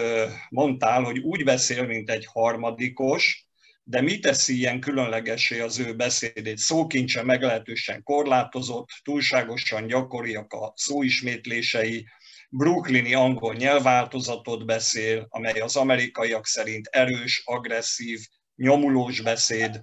mondtál, 0.48 1.02
hogy 1.02 1.18
úgy 1.18 1.44
beszél, 1.44 1.86
mint 1.86 2.10
egy 2.10 2.26
harmadikos, 2.32 3.46
de 3.82 4.00
mi 4.00 4.18
teszi 4.18 4.56
ilyen 4.56 4.80
különlegesé 4.80 5.60
az 5.60 5.78
ő 5.78 5.94
beszédét? 5.94 6.58
Szókincse 6.58 7.22
meglehetősen 7.22 8.02
korlátozott, 8.02 8.88
túlságosan 9.02 9.86
gyakoriak 9.86 10.52
a 10.52 10.72
szóismétlései, 10.76 12.06
brooklyni 12.50 13.14
angol 13.14 13.54
nyelvváltozatot 13.54 14.64
beszél, 14.64 15.26
amely 15.28 15.60
az 15.60 15.76
amerikaiak 15.76 16.46
szerint 16.46 16.86
erős, 16.86 17.42
agresszív, 17.44 18.20
nyomulós 18.56 19.20
beszéd, 19.20 19.82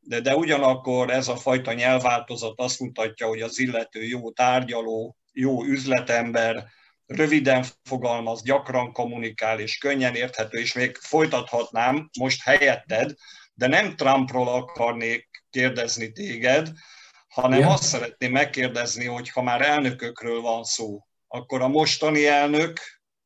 de, 0.00 0.20
de 0.20 0.36
ugyanakkor 0.36 1.10
ez 1.10 1.28
a 1.28 1.36
fajta 1.36 1.72
nyelvváltozat 1.72 2.60
azt 2.60 2.80
mutatja, 2.80 3.26
hogy 3.26 3.40
az 3.40 3.58
illető 3.58 4.02
jó 4.02 4.30
tárgyaló, 4.30 5.16
jó 5.32 5.64
üzletember, 5.64 6.66
röviden 7.06 7.64
fogalmaz, 7.82 8.42
gyakran 8.42 8.92
kommunikál 8.92 9.60
és 9.60 9.78
könnyen 9.78 10.14
érthető, 10.14 10.58
és 10.58 10.72
még 10.72 10.96
folytathatnám 10.96 12.10
most 12.18 12.42
helyetted, 12.42 13.14
de 13.54 13.66
nem 13.66 13.96
Trumpról 13.96 14.48
akarnék 14.48 15.28
kérdezni 15.50 16.12
téged, 16.12 16.72
hanem 17.28 17.58
Igen. 17.58 17.70
azt 17.70 17.82
szeretném 17.82 18.32
megkérdezni, 18.32 19.04
hogy 19.04 19.30
ha 19.30 19.42
már 19.42 19.62
elnökökről 19.62 20.40
van 20.40 20.64
szó, 20.64 21.06
akkor 21.28 21.62
a 21.62 21.68
mostani 21.68 22.26
elnök, 22.26 22.80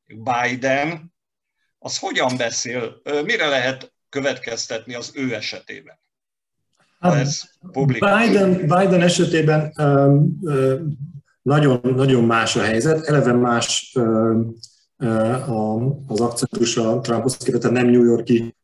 Biden, 0.06 1.14
az 1.78 1.98
hogyan 1.98 2.36
beszél, 2.36 3.00
mire 3.04 3.46
lehet 3.46 3.92
következtetni 4.08 4.94
az 4.94 5.10
ő 5.14 5.34
esetében? 5.34 6.02
Hát, 7.04 7.14
ez 7.14 7.42
Biden, 7.86 8.52
Biden 8.60 9.00
esetében 9.00 9.72
um, 9.78 10.38
um, 10.40 10.98
nagyon, 11.42 11.80
nagyon 11.96 12.24
más 12.24 12.56
a 12.56 12.60
helyzet, 12.60 13.04
eleve 13.04 13.32
más 13.32 13.96
um, 13.98 14.54
az 16.06 16.20
akcentus 16.20 16.76
a 16.76 17.00
Trumphoz 17.00 17.36
képest, 17.36 17.70
nem 17.70 17.86
New 17.86 18.04
Yorki 18.04 18.54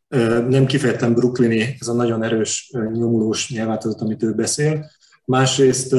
nem 0.48 0.66
kifejezetten 0.66 1.14
brooklyni, 1.14 1.76
ez 1.80 1.88
a 1.88 1.92
nagyon 1.92 2.22
erős 2.22 2.70
nyomulós 2.92 3.50
nyelvváltozat, 3.50 4.00
amit 4.00 4.22
ő 4.22 4.34
beszél. 4.34 4.90
Másrészt, 5.24 5.94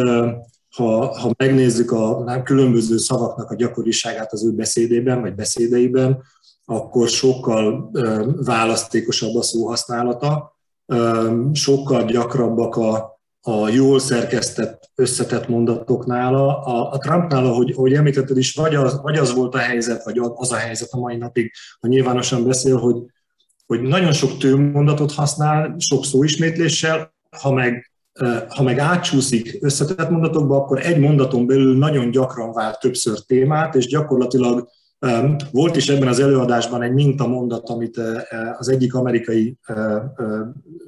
ha, 0.70 1.20
ha 1.20 1.34
megnézzük 1.38 1.92
a 1.92 2.42
különböző 2.44 2.98
szavaknak 2.98 3.52
a 3.52 3.56
gyakoriságát 3.56 4.34
az 4.34 4.46
ő 4.46 4.52
beszédében, 4.52 5.22
vagy 5.22 5.36
beszédeiben, 5.36 6.24
akkor 6.66 7.10
sokkal 7.10 7.92
választékosabb 8.44 9.36
a 9.36 9.42
szóhasználata, 9.42 10.60
sokkal 11.54 12.06
gyakrabbak 12.06 12.76
a, 12.76 13.20
a 13.42 13.70
jól 13.70 14.00
szerkesztett, 14.00 14.92
összetett 14.96 15.48
mondatok 15.48 16.06
nála. 16.06 16.64
A, 16.64 16.92
a 16.92 16.98
Trumpnál, 16.98 17.46
ahogy, 17.46 17.72
ahogy 17.72 17.94
említetted 17.94 18.38
is, 18.38 18.54
vagy 18.54 18.76
az, 18.76 19.02
vagy 19.02 19.18
az 19.18 19.34
volt 19.34 19.56
a 19.56 19.58
helyzet, 19.58 20.04
vagy 20.04 20.20
az 20.36 20.52
a 20.52 20.56
helyzet 20.56 20.90
a 20.92 21.00
mai 21.00 21.18
napig, 21.18 21.52
ha 21.80 21.88
nyilvánosan 21.88 22.46
beszél, 22.46 22.78
hogy 22.78 22.96
hogy 23.72 23.82
nagyon 23.82 24.12
sok 24.12 24.38
tőmondatot 24.38 25.12
használ, 25.12 25.76
sok 25.78 26.06
szóismétléssel, 26.06 27.14
ha 27.42 27.52
meg, 27.52 27.92
ha 28.48 28.64
meg 28.64 28.80
átcsúszik 28.80 29.58
összetett 29.62 30.10
mondatokba, 30.10 30.56
akkor 30.56 30.86
egy 30.86 31.00
mondaton 31.00 31.46
belül 31.46 31.78
nagyon 31.78 32.12
gyakran 32.12 32.52
vált 32.54 32.80
többször 32.80 33.20
témát, 33.20 33.76
és 33.76 33.86
gyakorlatilag 33.86 34.70
Volt 35.52 35.76
is 35.76 35.90
ebben 35.90 36.08
az 36.08 36.20
előadásban 36.20 36.82
egy 36.82 36.94
mintamondat, 36.94 37.70
amit 37.70 38.02
az 38.58 38.70
egyik 38.70 38.94
amerikai 38.94 39.58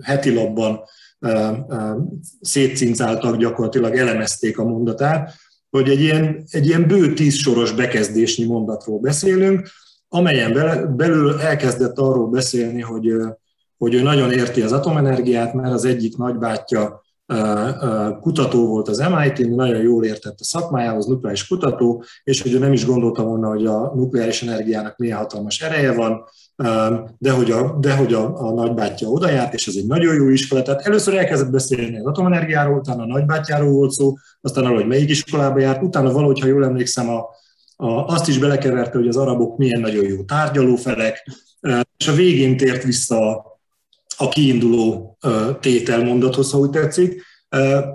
heti 0.01 0.33
labban 0.33 0.79
szétcincáltak, 2.41 3.37
gyakorlatilag 3.37 3.95
elemezték 3.95 4.59
a 4.59 4.63
mondatát, 4.63 5.33
hogy 5.69 5.89
egy 5.89 6.01
ilyen, 6.01 6.43
egy 6.49 6.67
ilyen 6.67 6.87
bő 6.87 7.13
tíz 7.13 7.33
soros 7.35 7.71
bekezdésnyi 7.71 8.45
mondatról 8.45 8.99
beszélünk, 8.99 9.67
amelyen 10.07 10.53
belül 10.95 11.39
elkezdett 11.39 11.97
arról 11.97 12.29
beszélni, 12.29 12.81
hogy, 12.81 13.13
hogy 13.77 13.93
ő 13.93 14.01
nagyon 14.01 14.31
érti 14.31 14.61
az 14.61 14.71
atomenergiát, 14.71 15.53
mert 15.53 15.73
az 15.73 15.85
egyik 15.85 16.17
nagybátyja 16.17 17.02
kutató 18.21 18.67
volt 18.67 18.87
az 18.87 18.97
MIT, 18.97 19.55
nagyon 19.55 19.81
jól 19.81 20.05
értett 20.05 20.39
a 20.39 20.43
szakmájához, 20.43 21.05
nukleáris 21.05 21.47
kutató, 21.47 22.03
és 22.23 22.41
hogy 22.41 22.53
ő 22.53 22.59
nem 22.59 22.73
is 22.73 22.85
gondolta 22.85 23.23
volna, 23.23 23.47
hogy 23.47 23.65
a 23.65 23.91
nukleáris 23.95 24.41
energiának 24.41 24.97
milyen 24.97 25.17
hatalmas 25.17 25.61
ereje 25.61 25.93
van, 25.93 26.23
de 27.17 27.31
hogy 27.31 27.51
a, 27.51 27.77
de 27.79 27.95
hogy 27.95 28.13
a, 28.13 28.47
a 28.47 28.53
nagybátyja 28.53 29.07
oda 29.07 29.29
járt, 29.29 29.53
és 29.53 29.67
ez 29.67 29.75
egy 29.75 29.87
nagyon 29.87 30.15
jó 30.15 30.29
iskola. 30.29 30.61
Tehát 30.61 30.85
először 30.85 31.13
elkezdett 31.13 31.51
beszélni 31.51 31.99
az 31.99 32.05
atomenergiáról, 32.05 32.77
utána 32.77 33.03
a 33.03 33.07
nagybátyjáról 33.07 33.71
volt 33.71 33.91
szó, 33.91 34.13
aztán 34.41 34.63
arról, 34.63 34.77
hogy 34.77 34.87
melyik 34.87 35.09
iskolába 35.09 35.59
járt, 35.59 35.83
utána 35.83 36.11
valahogy, 36.11 36.39
ha 36.39 36.47
jól 36.47 36.65
emlékszem, 36.65 37.09
a, 37.09 37.25
a, 37.75 38.05
azt 38.05 38.27
is 38.27 38.37
belekeverte, 38.37 38.97
hogy 38.97 39.07
az 39.07 39.17
arabok 39.17 39.57
milyen 39.57 39.81
nagyon 39.81 40.05
jó 40.05 40.23
tárgyalófelek, 40.23 41.29
és 41.97 42.07
a 42.07 42.13
végén 42.13 42.57
tért 42.57 42.83
vissza 42.83 43.45
a 44.23 44.29
kiinduló 44.29 45.17
tételmondathoz, 45.59 46.51
ha 46.51 46.57
úgy 46.57 46.69
tetszik. 46.69 47.21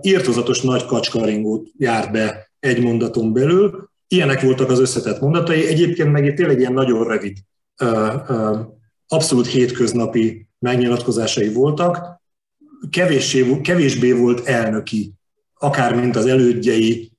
Írtozatos 0.00 0.61
nagy 0.61 0.85
kacskaringót 0.85 1.68
járt 1.76 2.12
be 2.12 2.50
egy 2.61 2.82
mondaton 2.82 3.32
belül. 3.32 3.90
Ilyenek 4.08 4.42
voltak 4.42 4.70
az 4.70 4.80
összetett 4.80 5.20
mondatai. 5.20 5.66
Egyébként 5.66 6.12
meg 6.12 6.35
tényleg 6.35 6.58
ilyen 6.58 6.73
nagyon 6.73 7.08
rövid, 7.08 7.37
abszolút 9.06 9.47
hétköznapi 9.47 10.49
megnyilatkozásai 10.58 11.52
voltak. 11.52 12.20
Kevéssé, 12.90 13.61
kevésbé 13.61 14.12
volt 14.12 14.47
elnöki, 14.47 15.12
akár 15.54 15.94
mint 15.94 16.16
az 16.16 16.26
elődjei, 16.26 17.12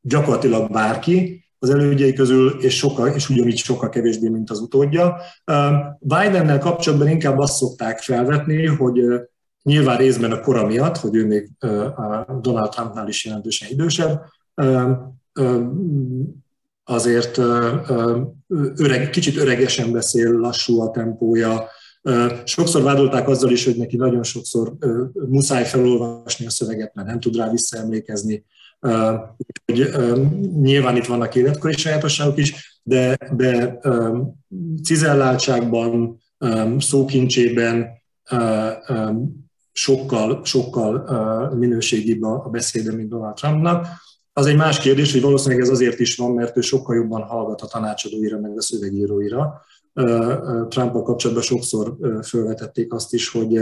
gyakorlatilag 0.00 0.70
bárki, 0.70 1.45
az 1.58 1.70
elődjei 1.70 2.12
közül, 2.12 2.50
és, 2.60 2.76
sokkal, 2.76 3.08
és 3.08 3.28
ugyanígy 3.28 3.56
sokkal 3.56 3.88
kevésbé, 3.88 4.28
mint 4.28 4.50
az 4.50 4.60
utódja. 4.60 5.16
Bidennel 5.98 6.58
kapcsolatban 6.58 7.08
inkább 7.08 7.38
azt 7.38 7.56
szokták 7.56 7.98
felvetni, 7.98 8.66
hogy 8.66 9.00
nyilván 9.62 9.96
részben 9.96 10.32
a 10.32 10.40
kora 10.40 10.66
miatt, 10.66 10.96
hogy 10.96 11.14
ő 11.14 11.26
még 11.26 11.50
Donald 12.40 12.70
Trumpnál 12.70 13.08
is 13.08 13.24
jelentősen 13.24 13.68
idősebb, 13.70 14.22
azért 16.84 17.38
öreg, 18.76 19.10
kicsit 19.10 19.36
öregesen 19.36 19.92
beszél, 19.92 20.32
lassú 20.32 20.80
a 20.80 20.90
tempója, 20.90 21.68
Sokszor 22.44 22.82
vádolták 22.82 23.28
azzal 23.28 23.50
is, 23.50 23.64
hogy 23.64 23.76
neki 23.76 23.96
nagyon 23.96 24.22
sokszor 24.22 24.72
muszáj 25.28 25.64
felolvasni 25.64 26.46
a 26.46 26.50
szöveget, 26.50 26.94
mert 26.94 27.08
nem 27.08 27.20
tud 27.20 27.36
rá 27.36 27.50
visszaemlékezni. 27.50 28.44
Hogy 29.64 29.90
nyilván 30.60 30.96
itt 30.96 31.06
vannak 31.06 31.34
életkori 31.34 31.76
sajátosságok 31.76 32.38
is, 32.38 32.80
de, 32.82 33.18
de 33.36 33.78
cizelláltságban, 34.82 36.20
szókincsében 36.78 37.86
sokkal, 39.72 40.44
sokkal 40.44 41.04
minőségibb 41.54 42.22
a 42.22 42.48
beszéde, 42.50 42.92
mint 42.92 43.08
Donald 43.08 43.34
Trumpnak. 43.34 43.86
Az 44.32 44.46
egy 44.46 44.56
más 44.56 44.78
kérdés, 44.78 45.12
hogy 45.12 45.20
valószínűleg 45.20 45.62
ez 45.62 45.70
azért 45.70 46.00
is 46.00 46.16
van, 46.16 46.32
mert 46.32 46.56
ő 46.56 46.60
sokkal 46.60 46.96
jobban 46.96 47.22
hallgat 47.22 47.60
a 47.60 47.66
tanácsadóira, 47.66 48.40
meg 48.40 48.56
a 48.56 48.62
szövegíróira. 48.62 49.60
Trumpal 50.68 51.02
kapcsolatban 51.02 51.44
sokszor 51.44 51.96
felvetették 52.22 52.92
azt 52.92 53.14
is, 53.14 53.28
hogy 53.28 53.58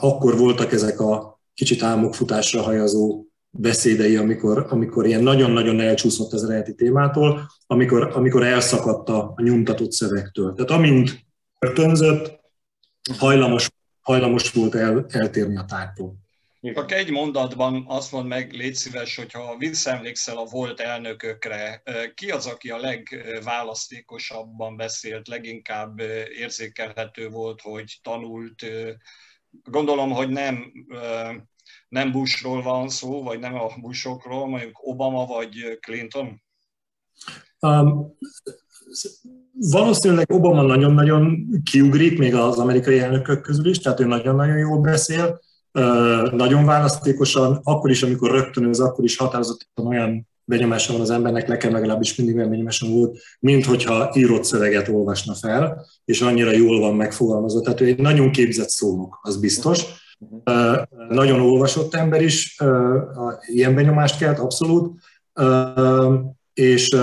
akkor 0.00 0.38
voltak 0.38 0.72
ezek 0.72 1.00
a 1.00 1.40
kicsit 1.54 1.82
álmokfutásra 1.82 2.62
hajazó 2.62 3.24
beszédei, 3.50 4.16
amikor, 4.16 4.66
amikor 4.68 5.06
ilyen 5.06 5.22
nagyon-nagyon 5.22 5.80
elcsúszott 5.80 6.32
az 6.32 6.44
eredeti 6.44 6.74
témától, 6.74 7.50
amikor, 7.66 8.10
amikor 8.12 8.42
elszakadt 8.42 9.08
a 9.08 9.34
nyomtatott 9.36 9.92
szövegtől. 9.92 10.54
Tehát 10.54 10.70
amint 10.70 11.26
tönzött, 11.74 12.40
hajlamos, 13.18 13.68
hajlamos 14.00 14.52
volt 14.52 14.74
el, 14.74 15.06
eltérni 15.08 15.56
a 15.56 15.64
tártól. 15.64 16.18
Csak 16.74 16.92
egy 16.92 17.10
mondatban 17.10 17.84
azt 17.88 18.12
mond 18.12 18.26
meg, 18.26 18.52
légy 18.52 18.74
szíves, 18.74 19.16
hogyha 19.16 19.56
visszaemlékszel 19.56 20.36
a 20.36 20.44
volt 20.44 20.80
elnökökre, 20.80 21.82
ki 22.14 22.30
az, 22.30 22.46
aki 22.46 22.70
a 22.70 22.76
legválasztékosabban 22.76 24.76
beszélt, 24.76 25.28
leginkább 25.28 26.00
érzékelhető 26.38 27.28
volt, 27.28 27.60
hogy 27.60 27.98
tanult, 28.02 28.66
gondolom, 29.62 30.10
hogy 30.10 30.28
nem, 30.28 30.72
nem 31.88 32.12
Bushról 32.12 32.62
van 32.62 32.88
szó, 32.88 33.22
vagy 33.22 33.38
nem 33.38 33.54
a 33.54 33.70
Bushokról, 33.80 34.48
mondjuk 34.48 34.78
Obama 34.82 35.26
vagy 35.26 35.78
Clinton? 35.80 36.42
Um, 37.60 38.16
valószínűleg 39.52 40.32
Obama 40.32 40.62
nagyon-nagyon 40.62 41.46
kiugrik 41.70 42.18
még 42.18 42.34
az 42.34 42.58
amerikai 42.58 42.98
elnökök 42.98 43.40
közül 43.40 43.66
is, 43.66 43.78
tehát 43.78 44.00
ő 44.00 44.04
nagyon-nagyon 44.04 44.58
jól 44.58 44.80
beszél, 44.80 45.40
nagyon 46.30 46.64
választékosan, 46.64 47.60
akkor 47.62 47.90
is, 47.90 48.02
amikor 48.02 48.30
rögtön 48.30 48.64
az 48.64 48.80
akkor 48.80 49.04
is 49.04 49.16
határozottan 49.16 49.86
olyan 49.86 50.28
benyomása 50.44 50.92
van 50.92 51.00
az 51.00 51.10
embernek, 51.10 51.46
nekem 51.46 51.72
legalábbis 51.72 52.14
mindig 52.14 52.36
olyan 52.36 52.50
benyomásom 52.50 52.90
volt, 52.90 53.18
mint 53.40 53.64
hogyha 53.64 54.10
írott 54.14 54.44
szöveget 54.44 54.88
olvasna 54.88 55.34
fel, 55.34 55.86
és 56.04 56.20
annyira 56.20 56.50
jól 56.50 56.80
van 56.80 56.94
megfogalmazott. 56.94 57.64
Tehát 57.64 57.80
ő 57.80 57.86
egy 57.86 57.98
nagyon 57.98 58.30
képzett 58.30 58.68
szónok, 58.68 59.18
az 59.22 59.40
biztos. 59.40 59.84
Nagyon 61.08 61.40
olvasott 61.40 61.94
ember 61.94 62.22
is, 62.22 62.56
ilyen 63.46 63.74
benyomást 63.74 64.18
kelt, 64.18 64.38
abszolút. 64.38 65.00
És 66.54 66.96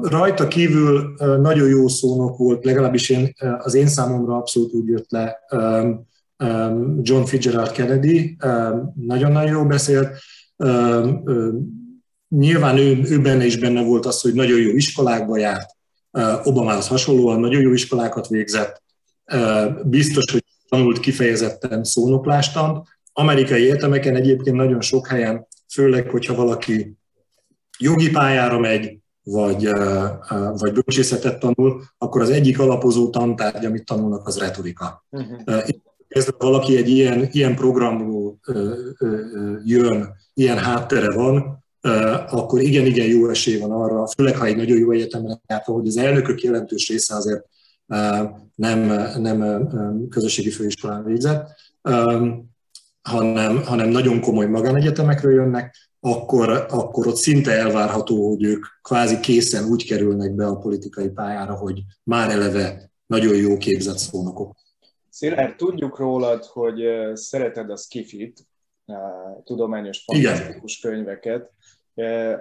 rajta 0.00 0.48
kívül 0.48 1.14
nagyon 1.18 1.68
jó 1.68 1.88
szónok 1.88 2.36
volt, 2.36 2.64
legalábbis 2.64 3.10
én, 3.10 3.32
az 3.58 3.74
én 3.74 3.86
számomra 3.86 4.36
abszolút 4.36 4.72
úgy 4.72 4.88
jött 4.88 5.10
le 5.10 5.38
John 7.00 7.24
Fitzgerald 7.24 7.70
Kennedy, 7.70 8.36
nagyon-nagyon 8.94 9.50
jó 9.50 9.66
beszélt. 9.66 10.08
Nyilván 12.28 12.76
ő, 12.76 13.00
ő 13.04 13.20
benne 13.20 13.44
is 13.44 13.58
benne 13.58 13.82
volt 13.82 14.06
az, 14.06 14.20
hogy 14.20 14.34
nagyon 14.34 14.60
jó 14.60 14.70
iskolákba 14.70 15.38
járt, 15.38 15.74
Obamához 16.42 16.88
hasonlóan 16.88 17.40
nagyon 17.40 17.60
jó 17.60 17.72
iskolákat 17.72 18.28
végzett, 18.28 18.82
biztos, 19.84 20.32
hogy 20.32 20.44
tanult 20.76 21.00
kifejezetten 21.00 21.84
szónoklástant. 21.84 22.88
Amerikai 23.12 23.62
egyetemeken 23.62 24.16
egyébként 24.16 24.56
nagyon 24.56 24.80
sok 24.80 25.06
helyen, 25.06 25.46
főleg, 25.72 26.10
hogyha 26.10 26.34
valaki 26.34 26.96
jogi 27.78 28.10
pályára 28.10 28.58
megy, 28.58 28.98
vagy, 29.22 29.68
vagy 30.56 30.72
bölcsészetet 30.72 31.38
tanul, 31.38 31.82
akkor 31.98 32.20
az 32.20 32.30
egyik 32.30 32.58
alapozó 32.58 33.10
tantárgy, 33.10 33.64
amit 33.64 33.84
tanulnak, 33.84 34.26
az 34.26 34.38
retorika. 34.38 35.04
Uh-huh 35.10 35.64
kezdve 36.08 36.34
valaki 36.38 36.76
egy 36.76 36.88
ilyen, 36.88 37.28
ilyen 37.32 37.54
programról 37.54 38.38
jön, 39.64 40.14
ilyen 40.34 40.58
háttere 40.58 41.10
van, 41.10 41.64
akkor 42.30 42.60
igen-igen 42.60 43.06
jó 43.06 43.28
esély 43.28 43.58
van 43.58 43.70
arra, 43.70 44.06
főleg 44.06 44.36
ha 44.36 44.44
egy 44.44 44.56
nagyon 44.56 44.78
jó 44.78 44.90
egyetemen 44.90 45.42
járt, 45.46 45.64
hogy 45.64 45.86
az 45.86 45.96
elnökök 45.96 46.42
jelentős 46.42 46.88
része 46.88 47.14
azért 47.14 47.44
nem, 48.54 48.78
nem 49.20 50.08
közösségi 50.08 50.50
főiskolán 50.50 51.04
végzett, 51.04 51.48
hanem, 53.02 53.62
hanem 53.62 53.88
nagyon 53.88 54.20
komoly 54.20 54.46
magánegyetemekről 54.46 55.32
jönnek, 55.32 55.76
akkor, 56.00 56.66
akkor 56.70 57.06
ott 57.06 57.16
szinte 57.16 57.52
elvárható, 57.52 58.28
hogy 58.28 58.42
ők 58.42 58.64
kvázi 58.82 59.20
készen 59.20 59.64
úgy 59.64 59.86
kerülnek 59.86 60.32
be 60.32 60.46
a 60.46 60.58
politikai 60.58 61.08
pályára, 61.08 61.54
hogy 61.54 61.82
már 62.02 62.30
eleve 62.30 62.90
nagyon 63.06 63.36
jó 63.36 63.56
képzett 63.56 63.98
szónokok. 63.98 64.56
Szilárd, 65.10 65.56
tudjuk 65.56 65.98
rólad, 65.98 66.44
hogy 66.44 66.82
szereted 67.14 67.70
a 67.70 67.76
skifit, 67.76 68.46
a 68.86 69.42
tudományos 69.44 70.04
fantasztikus 70.04 70.78
könyveket. 70.78 71.52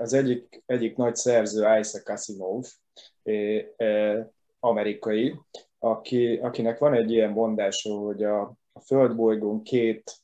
Az 0.02 0.14
egyik, 0.14 0.64
egyik 0.66 0.96
nagy 0.96 1.16
szerző 1.16 1.60
Isaac 1.80 2.10
Asimov, 2.10 2.66
amerikai, 4.66 5.36
aki, 5.80 6.36
akinek 6.38 6.78
van 6.78 6.94
egy 6.94 7.12
ilyen 7.12 7.32
mondása, 7.32 7.94
hogy 7.94 8.24
a, 8.24 8.42
a 8.74 8.80
földbolygón 8.80 9.64
két 9.64 10.22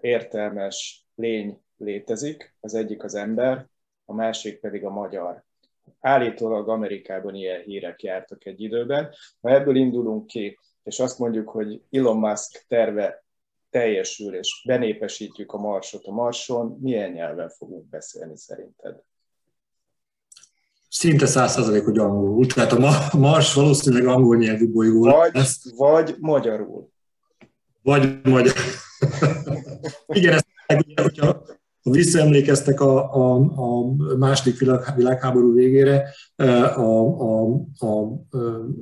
értelmes 0.00 1.06
lény 1.14 1.60
létezik, 1.76 2.54
az 2.60 2.74
egyik 2.74 3.04
az 3.04 3.14
ember, 3.14 3.66
a 4.04 4.14
másik 4.14 4.60
pedig 4.60 4.84
a 4.84 4.90
magyar. 4.90 5.44
Állítólag 6.00 6.68
Amerikában 6.68 7.34
ilyen 7.34 7.60
hírek 7.60 8.02
jártak 8.02 8.46
egy 8.46 8.60
időben. 8.60 9.10
Ha 9.40 9.50
ebből 9.50 9.76
indulunk 9.76 10.26
ki, 10.26 10.58
és 10.82 11.00
azt 11.00 11.18
mondjuk, 11.18 11.48
hogy 11.48 11.82
Elon 11.90 12.16
Musk 12.16 12.64
terve 12.68 13.24
teljesül, 13.70 14.34
és 14.34 14.62
benépesítjük 14.66 15.52
a 15.52 15.58
marsot 15.58 16.06
a 16.06 16.12
marson, 16.12 16.78
milyen 16.80 17.10
nyelven 17.10 17.48
fogunk 17.48 17.88
beszélni 17.88 18.36
szerinted? 18.36 19.02
Szinte 20.98 21.26
száz 21.26 21.56
hogy 21.84 21.98
angolul. 21.98 22.46
Tehát 22.46 22.72
a 22.72 23.18
Mars 23.18 23.54
valószínűleg 23.54 24.06
angol 24.06 24.36
nyelvű 24.36 24.72
bolygó 24.72 25.00
vagy, 25.00 25.30
lesz. 25.34 25.76
Vagy 25.76 26.16
magyarul. 26.20 26.88
Vagy 27.82 28.20
magyar. 28.22 28.52
Igen, 30.06 30.32
ezt 30.32 30.46
hogyha 31.02 31.42
visszaemlékeztek 31.82 32.80
a, 32.80 33.14
a, 33.14 33.34
a 33.56 34.16
második 34.18 34.58
világ, 34.58 34.92
világháború 34.96 35.54
végére, 35.54 36.14
a, 36.36 36.80
a, 36.80 37.44
a, 37.78 38.22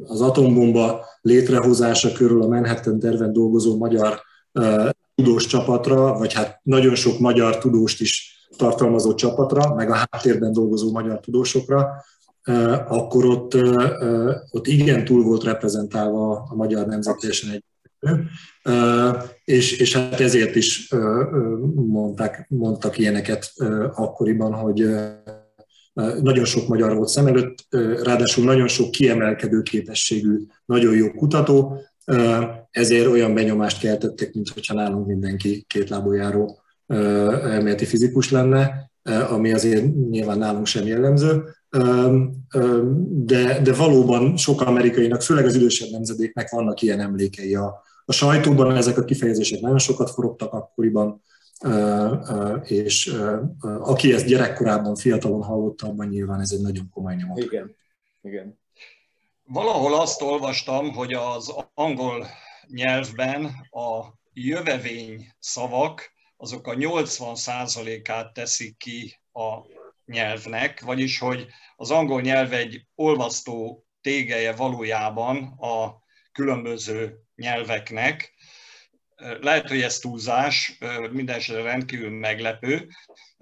az 0.05 0.21
atombomba 0.21 1.05
létrehozása 1.21 2.13
körül 2.13 2.43
a 2.43 2.49
Manhattan 2.49 2.99
terven 2.99 3.33
dolgozó 3.33 3.77
magyar 3.77 4.23
tudós 5.15 5.47
csapatra, 5.47 6.19
vagy 6.19 6.33
hát 6.33 6.61
nagyon 6.63 6.95
sok 6.95 7.19
magyar 7.19 7.59
tudóst 7.59 8.01
is 8.01 8.42
tartalmazó 8.57 9.15
csapatra, 9.15 9.75
meg 9.75 9.91
a 9.91 9.95
háttérben 9.95 10.53
dolgozó 10.53 10.91
magyar 10.91 11.21
tudósokra, 11.21 12.05
akkor 12.89 13.25
ott, 13.25 13.55
ott 14.51 14.67
igen 14.67 15.05
túl 15.05 15.23
volt 15.23 15.45
reprezentálva 15.45 16.47
a 16.51 16.55
magyar 16.55 16.87
nemzet 16.87 17.19
teljesen 17.19 17.51
egy 17.51 17.65
és, 19.45 19.79
és 19.79 19.95
hát 19.97 20.21
ezért 20.21 20.57
is 20.57 20.89
mondták, 21.75 22.47
mondtak 22.49 22.99
ilyeneket 22.99 23.53
akkoriban, 23.95 24.53
hogy 24.53 24.87
nagyon 26.23 26.45
sok 26.45 26.69
magyar 26.69 26.97
volt 26.97 27.09
szem 27.09 27.27
előtt, 27.27 27.67
ráadásul 28.03 28.45
nagyon 28.45 28.69
sok 28.69 28.91
kiemelkedő 28.91 29.63
képességű, 29.63 30.39
nagyon 30.65 30.95
jó 30.95 31.11
kutató, 31.11 31.79
ezért 32.71 33.07
olyan 33.07 33.35
benyomást 33.35 33.81
keltettek, 33.81 34.35
mint 34.35 34.49
hogyha 34.49 34.75
nálunk 34.75 35.07
mindenki 35.07 35.65
két 35.69 35.89
lábújáró 35.89 36.62
elméleti 36.93 37.85
fizikus 37.85 38.31
lenne, 38.31 38.91
ami 39.29 39.53
azért 39.53 40.09
nyilván 40.11 40.39
nálunk 40.39 40.67
sem 40.67 40.87
jellemző, 40.87 41.45
de, 43.09 43.61
de 43.61 43.75
valóban 43.75 44.37
sok 44.37 44.61
amerikainak, 44.61 45.23
főleg 45.23 45.45
az 45.45 45.55
idősebb 45.55 45.91
nemzedéknek 45.91 46.51
vannak 46.51 46.83
ilyen 46.83 47.01
emlékei 47.01 47.55
a, 47.55 47.83
a 48.05 48.13
sajtóban 48.13 48.77
ezek 48.77 48.99
a 48.99 49.05
kifejezések 49.05 49.61
nagyon 49.61 49.79
sokat 49.79 50.11
forogtak 50.11 50.53
akkoriban, 50.53 51.23
és 52.63 53.17
aki 53.61 54.13
ezt 54.13 54.27
gyerekkorában, 54.27 54.95
fiatalon 54.95 55.43
hallotta, 55.43 55.87
abban 55.87 56.09
nyilván 56.09 56.41
ez 56.41 56.51
egy 56.51 56.61
nagyon 56.61 56.89
komoly 56.91 57.15
nyomot. 57.15 57.39
Igen, 57.39 57.77
igen. 58.23 58.59
Valahol 59.45 60.01
azt 60.01 60.23
olvastam, 60.23 60.93
hogy 60.93 61.13
az 61.13 61.55
angol 61.75 62.27
nyelvben 62.69 63.45
a 63.71 64.21
jövevény 64.33 65.27
szavak 65.39 66.12
azok 66.43 66.67
a 66.67 66.75
80%-át 66.75 68.33
teszik 68.33 68.77
ki 68.77 69.21
a 69.33 69.59
nyelvnek, 70.05 70.81
vagyis 70.81 71.19
hogy 71.19 71.47
az 71.77 71.91
angol 71.91 72.21
nyelv 72.21 72.53
egy 72.53 72.87
olvasztó 72.95 73.87
tégeje 74.01 74.53
valójában 74.53 75.45
a 75.59 76.03
különböző 76.33 77.19
nyelveknek. 77.35 78.35
Lehet, 79.41 79.69
hogy 79.69 79.83
ez 79.83 79.99
túlzás, 79.99 80.79
mindenesetre 81.11 81.63
rendkívül 81.63 82.11
meglepő. 82.11 82.89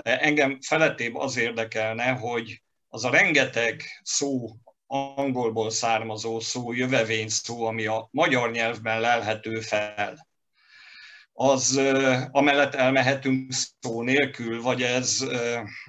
Engem 0.03 0.61
felettébb 0.61 1.15
az 1.17 1.37
érdekelne, 1.37 2.11
hogy 2.11 2.63
az 2.89 3.05
a 3.05 3.11
rengeteg 3.11 3.83
szó, 4.03 4.57
angolból 4.87 5.71
származó 5.71 6.41
szó, 6.41 6.73
jövevény 6.73 7.29
szó, 7.29 7.65
ami 7.65 7.87
a 7.87 8.09
magyar 8.11 8.51
nyelvben 8.51 9.01
lelhető 9.01 9.61
fel, 9.61 10.29
az 11.43 11.81
amellett 12.31 12.75
elmehetünk 12.75 13.53
szó 13.81 14.03
nélkül, 14.03 14.63
vagy 14.63 14.83
ez, 14.83 15.25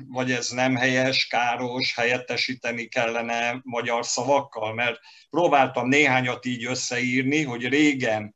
vagy 0.07 0.31
ez 0.31 0.49
nem 0.49 0.75
helyes, 0.75 1.27
káros, 1.27 1.95
helyettesíteni 1.95 2.85
kellene 2.87 3.59
magyar 3.63 4.05
szavakkal, 4.05 4.73
mert 4.73 4.99
próbáltam 5.29 5.87
néhányat 5.87 6.45
így 6.45 6.65
összeírni, 6.65 7.43
hogy 7.43 7.67
régen 7.67 8.35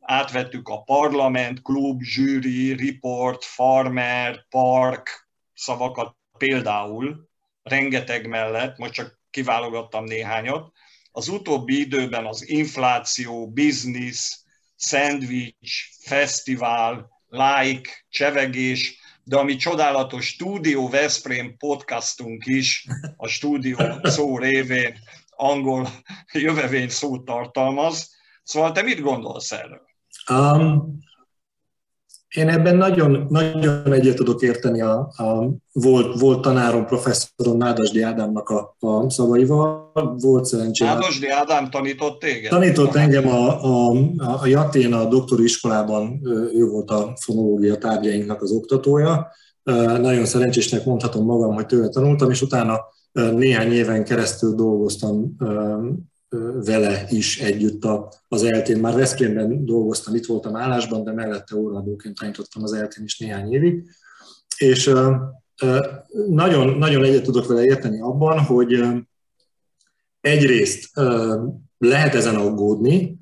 átvettük 0.00 0.68
a 0.68 0.82
parlament, 0.82 1.62
klub, 1.62 2.02
zsűri, 2.02 2.86
report, 2.86 3.44
farmer, 3.44 4.46
park 4.48 5.28
szavakat 5.54 6.16
például, 6.38 7.28
rengeteg 7.62 8.26
mellett, 8.26 8.78
most 8.78 8.92
csak 8.92 9.20
kiválogattam 9.30 10.04
néhányat. 10.04 10.72
Az 11.12 11.28
utóbbi 11.28 11.80
időben 11.80 12.26
az 12.26 12.48
infláció, 12.48 13.50
biznisz, 13.50 14.43
szendvics, 14.76 15.88
fesztivál, 16.00 17.10
like, 17.28 17.90
csevegés, 18.08 18.98
de 19.24 19.36
ami 19.36 19.56
csodálatos 19.56 20.26
Stúdió 20.26 20.88
Veszprém 20.88 21.56
podcastunk 21.56 22.46
is 22.46 22.86
a 23.16 23.26
stúdió 23.26 23.76
szó 24.02 24.38
révén 24.38 24.98
angol 25.30 25.88
jövevény 26.32 26.88
szót 26.88 27.24
tartalmaz. 27.24 28.16
Szóval 28.42 28.72
te 28.72 28.82
mit 28.82 29.00
gondolsz 29.00 29.52
erről? 29.52 29.82
Um, 30.30 30.98
én 32.34 32.48
ebben 32.48 32.76
nagyon, 32.76 33.26
nagyon 33.28 33.92
egyet 33.92 34.16
tudok 34.16 34.42
érteni 34.42 34.80
a, 34.80 34.98
a 35.16 35.48
volt, 35.72 36.20
volt 36.20 36.40
tanárom, 36.40 36.86
professzorom 36.86 37.56
Nádasdi 37.56 38.02
Ádámnak 38.02 38.48
a, 38.48 38.76
a 38.78 39.10
szavaival. 39.10 39.92
Volt 40.18 40.44
szerencsém. 40.44 40.86
Nádasdi 40.86 41.28
Ádám 41.28 41.70
tanított 41.70 42.20
téged? 42.20 42.50
Tanított 42.50 42.94
engem 42.94 43.28
a, 43.28 43.64
a, 43.64 43.96
a 44.40 44.46
Jatén, 44.46 44.92
a 44.92 45.04
doktori 45.04 45.42
iskolában, 45.42 46.20
ő 46.54 46.66
volt 46.66 46.90
a 46.90 47.12
fonológia 47.20 47.78
tárgyainknak 47.78 48.42
az 48.42 48.50
oktatója. 48.52 49.26
Nagyon 50.00 50.24
szerencsésnek 50.24 50.84
mondhatom 50.84 51.24
magam, 51.24 51.54
hogy 51.54 51.66
tőle 51.66 51.88
tanultam, 51.88 52.30
és 52.30 52.42
utána 52.42 52.80
néhány 53.12 53.72
éven 53.72 54.04
keresztül 54.04 54.54
dolgoztam 54.54 55.36
vele 56.64 57.06
is 57.08 57.40
együtt 57.40 57.86
az 58.28 58.42
eltén. 58.42 58.80
Már 58.80 58.94
Veszprémben 58.94 59.64
dolgoztam, 59.64 60.14
itt 60.14 60.26
voltam 60.26 60.56
állásban, 60.56 61.04
de 61.04 61.12
mellette 61.12 61.56
óraadóként 61.56 62.18
tanítottam 62.18 62.62
az 62.62 62.72
eltén 62.72 63.04
is 63.04 63.18
néhány 63.18 63.52
évig. 63.52 63.90
És 64.58 64.92
nagyon, 66.28 66.78
nagyon 66.78 67.04
egyet 67.04 67.22
tudok 67.22 67.46
vele 67.46 67.64
érteni 67.64 68.00
abban, 68.00 68.38
hogy 68.38 68.84
egyrészt 70.20 70.90
lehet 71.78 72.14
ezen 72.14 72.34
aggódni, 72.34 73.18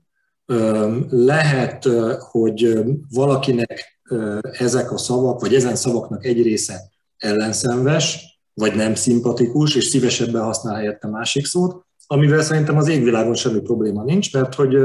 lehet, 1.09 1.85
hogy 2.19 2.85
valakinek 3.11 4.01
ezek 4.43 4.93
a 4.93 4.99
szavak, 4.99 5.41
vagy 5.41 5.55
ezen 5.55 5.77
szavaknak 5.77 6.25
egy 6.25 6.43
része 6.43 6.81
ellenszenves, 7.17 8.39
vagy 8.55 8.75
nem 8.75 8.95
szimpatikus, 8.95 9.75
és 9.75 9.85
szívesebben 9.85 10.43
használ 10.43 10.75
helyette 10.75 11.09
másik 11.09 11.47
szót, 11.47 11.85
amivel 12.13 12.43
szerintem 12.43 12.77
az 12.77 12.89
égvilágon 12.89 13.35
semmi 13.35 13.61
probléma 13.61 14.05
nincs, 14.05 14.33
mert 14.33 14.55
hogy 14.55 14.77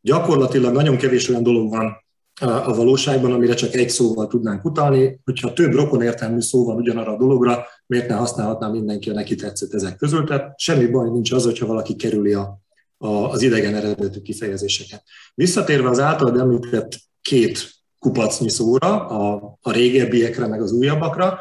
gyakorlatilag 0.00 0.74
nagyon 0.74 0.96
kevés 0.96 1.28
olyan 1.28 1.42
dolog 1.42 1.70
van 1.70 2.04
a 2.40 2.74
valóságban, 2.74 3.32
amire 3.32 3.54
csak 3.54 3.74
egy 3.74 3.90
szóval 3.90 4.26
tudnánk 4.26 4.64
utalni. 4.64 5.20
Hogyha 5.24 5.52
több 5.52 5.72
rokon 5.72 6.02
értelmű 6.02 6.40
szó 6.40 6.64
van 6.64 6.76
ugyanarra 6.76 7.12
a 7.12 7.16
dologra, 7.16 7.64
miért 7.86 8.08
ne 8.08 8.14
használhatná 8.14 8.68
mindenki 8.68 9.10
a 9.10 9.12
neki 9.12 9.34
tetszett 9.34 9.74
ezek 9.74 9.96
közül. 9.96 10.24
Tehát 10.24 10.58
semmi 10.58 10.86
baj 10.86 11.10
nincs 11.10 11.32
az, 11.32 11.44
hogyha 11.44 11.66
valaki 11.66 11.96
kerüli 11.96 12.32
a, 12.32 12.60
a, 12.98 13.08
az 13.08 13.42
idegen 13.42 13.74
eredetű 13.74 14.20
kifejezéseket. 14.20 15.02
Visszatérve 15.34 15.88
az 15.88 16.00
általad 16.00 16.38
említett 16.38 16.88
két 17.22 17.70
kupacnyi 17.98 18.50
szóra, 18.50 19.06
a, 19.06 19.56
a 19.60 19.72
régebbiekre, 19.72 20.46
meg 20.46 20.62
az 20.62 20.72
újabbakra, 20.72 21.40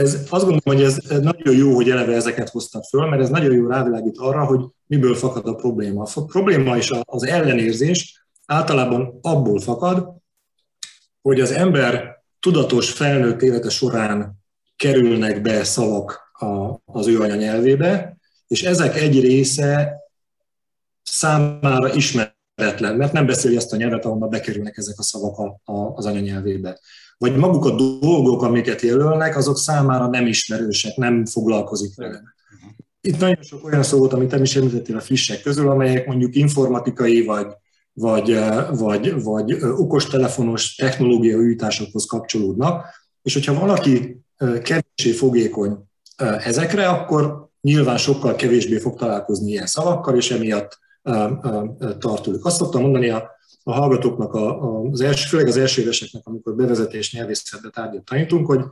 ez, 0.00 0.14
azt 0.14 0.44
gondolom, 0.44 0.60
hogy 0.64 0.82
ez 0.82 0.96
nagyon 1.20 1.56
jó, 1.56 1.74
hogy 1.74 1.90
eleve 1.90 2.14
ezeket 2.14 2.48
hoztak 2.48 2.84
föl, 2.84 3.06
mert 3.06 3.22
ez 3.22 3.28
nagyon 3.28 3.54
jó 3.54 3.66
rávilágít 3.66 4.18
arra, 4.18 4.44
hogy 4.44 4.60
miből 4.86 5.14
fakad 5.14 5.46
a 5.46 5.54
probléma. 5.54 6.06
A 6.14 6.24
probléma 6.24 6.76
és 6.76 6.92
az 7.04 7.26
ellenérzés 7.26 8.26
általában 8.46 9.18
abból 9.22 9.60
fakad, 9.60 10.08
hogy 11.22 11.40
az 11.40 11.50
ember 11.50 12.22
tudatos 12.40 12.92
felnőtt 12.92 13.42
élete 13.42 13.68
során 13.68 14.38
kerülnek 14.76 15.42
be 15.42 15.64
szavak 15.64 16.32
az 16.84 17.06
ő 17.06 17.20
anyanyelvébe, 17.20 18.16
és 18.46 18.62
ezek 18.62 18.96
egy 18.96 19.20
része 19.20 19.96
számára 21.02 21.94
ismeretlen, 21.94 22.96
mert 22.96 23.12
nem 23.12 23.26
beszéli 23.26 23.56
azt 23.56 23.72
a 23.72 23.76
nyelvet, 23.76 24.04
ahonnan 24.04 24.30
bekerülnek 24.30 24.76
ezek 24.76 24.98
a 24.98 25.02
szavak 25.02 25.60
az 25.94 26.06
anyanyelvébe 26.06 26.78
vagy 27.20 27.36
maguk 27.36 27.64
a 27.64 27.70
dolgok, 28.00 28.42
amiket 28.42 28.80
jelölnek, 28.80 29.36
azok 29.36 29.58
számára 29.58 30.06
nem 30.06 30.26
ismerősek, 30.26 30.96
nem 30.96 31.26
foglalkozik 31.26 31.96
vele. 31.96 32.22
Itt 33.00 33.18
nagyon 33.18 33.42
sok 33.42 33.64
olyan 33.64 33.82
szó 33.82 33.98
volt, 33.98 34.12
amit 34.12 34.30
nem 34.30 34.42
is 34.42 34.56
említettél 34.56 34.96
a 34.96 35.00
frissek 35.00 35.42
közül, 35.42 35.70
amelyek 35.70 36.06
mondjuk 36.06 36.34
informatikai 36.34 37.24
vagy, 37.24 37.46
vagy, 37.92 38.38
vagy, 38.70 39.22
vagy 39.22 39.58
okostelefonos 39.62 40.74
technológiai 40.74 41.40
újításokhoz 41.40 42.06
kapcsolódnak, 42.06 42.84
és 43.22 43.32
hogyha 43.32 43.60
valaki 43.60 44.20
kevésbé 44.62 45.12
fogékony 45.12 45.78
ezekre, 46.44 46.88
akkor 46.88 47.48
nyilván 47.60 47.96
sokkal 47.96 48.34
kevésbé 48.34 48.78
fog 48.78 48.98
találkozni 48.98 49.50
ilyen 49.50 49.66
szavakkal, 49.66 50.16
és 50.16 50.30
emiatt 50.30 50.78
tart 51.98 52.22
tőlük. 52.22 52.44
Azt 52.44 52.56
szoktam 52.56 52.82
mondani 52.82 53.08
a 53.08 53.30
a 53.62 53.72
hallgatóknak, 53.72 54.34
a, 54.34 54.80
az 54.82 55.00
első, 55.00 55.28
főleg 55.28 55.46
az 55.46 55.56
első 55.56 55.82
éveseknek, 55.82 56.26
amikor 56.26 56.54
bevezetés 56.54 57.12
nyelvészetbe 57.12 57.68
tárgyat 57.68 58.04
tanítunk, 58.04 58.46
hogy 58.46 58.64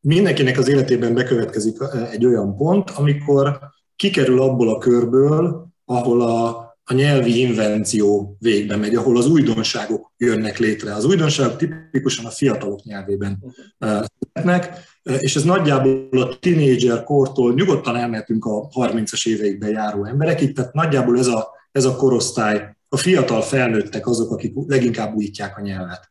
mindenkinek 0.00 0.58
az 0.58 0.68
életében 0.68 1.14
bekövetkezik 1.14 1.76
egy 2.10 2.26
olyan 2.26 2.56
pont, 2.56 2.90
amikor 2.90 3.58
kikerül 3.96 4.42
abból 4.42 4.74
a 4.74 4.78
körből, 4.78 5.66
ahol 5.84 6.22
a, 6.22 6.48
a 6.84 6.94
nyelvi 6.94 7.40
invenció 7.40 8.36
végbe 8.38 8.76
megy, 8.76 8.94
ahol 8.94 9.16
az 9.16 9.26
újdonságok 9.26 10.12
jönnek 10.16 10.58
létre. 10.58 10.94
Az 10.94 11.04
újdonságok 11.04 11.56
tipikusan 11.56 12.24
a 12.24 12.30
fiatalok 12.30 12.82
nyelvében 12.82 13.44
születnek, 13.78 14.90
és 15.02 15.36
ez 15.36 15.44
nagyjából 15.44 16.22
a 16.22 16.38
tinédzser 16.38 17.04
kortól 17.04 17.54
nyugodtan 17.54 17.96
elmehetünk 17.96 18.44
a 18.44 18.68
30-as 18.68 19.28
éveikben 19.28 19.70
járó 19.70 20.04
emberekig, 20.04 20.54
tehát 20.54 20.72
nagyjából 20.72 21.18
ez 21.18 21.26
a, 21.26 21.51
ez 21.72 21.84
a 21.84 21.96
korosztály, 21.96 22.76
a 22.88 22.96
fiatal 22.96 23.42
felnőttek 23.42 24.06
azok, 24.06 24.30
akik 24.30 24.52
leginkább 24.66 25.14
újítják 25.14 25.58
a 25.58 25.60
nyelvet. 25.60 26.10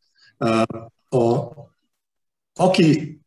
A, 1.09 1.47
aki 2.53 3.19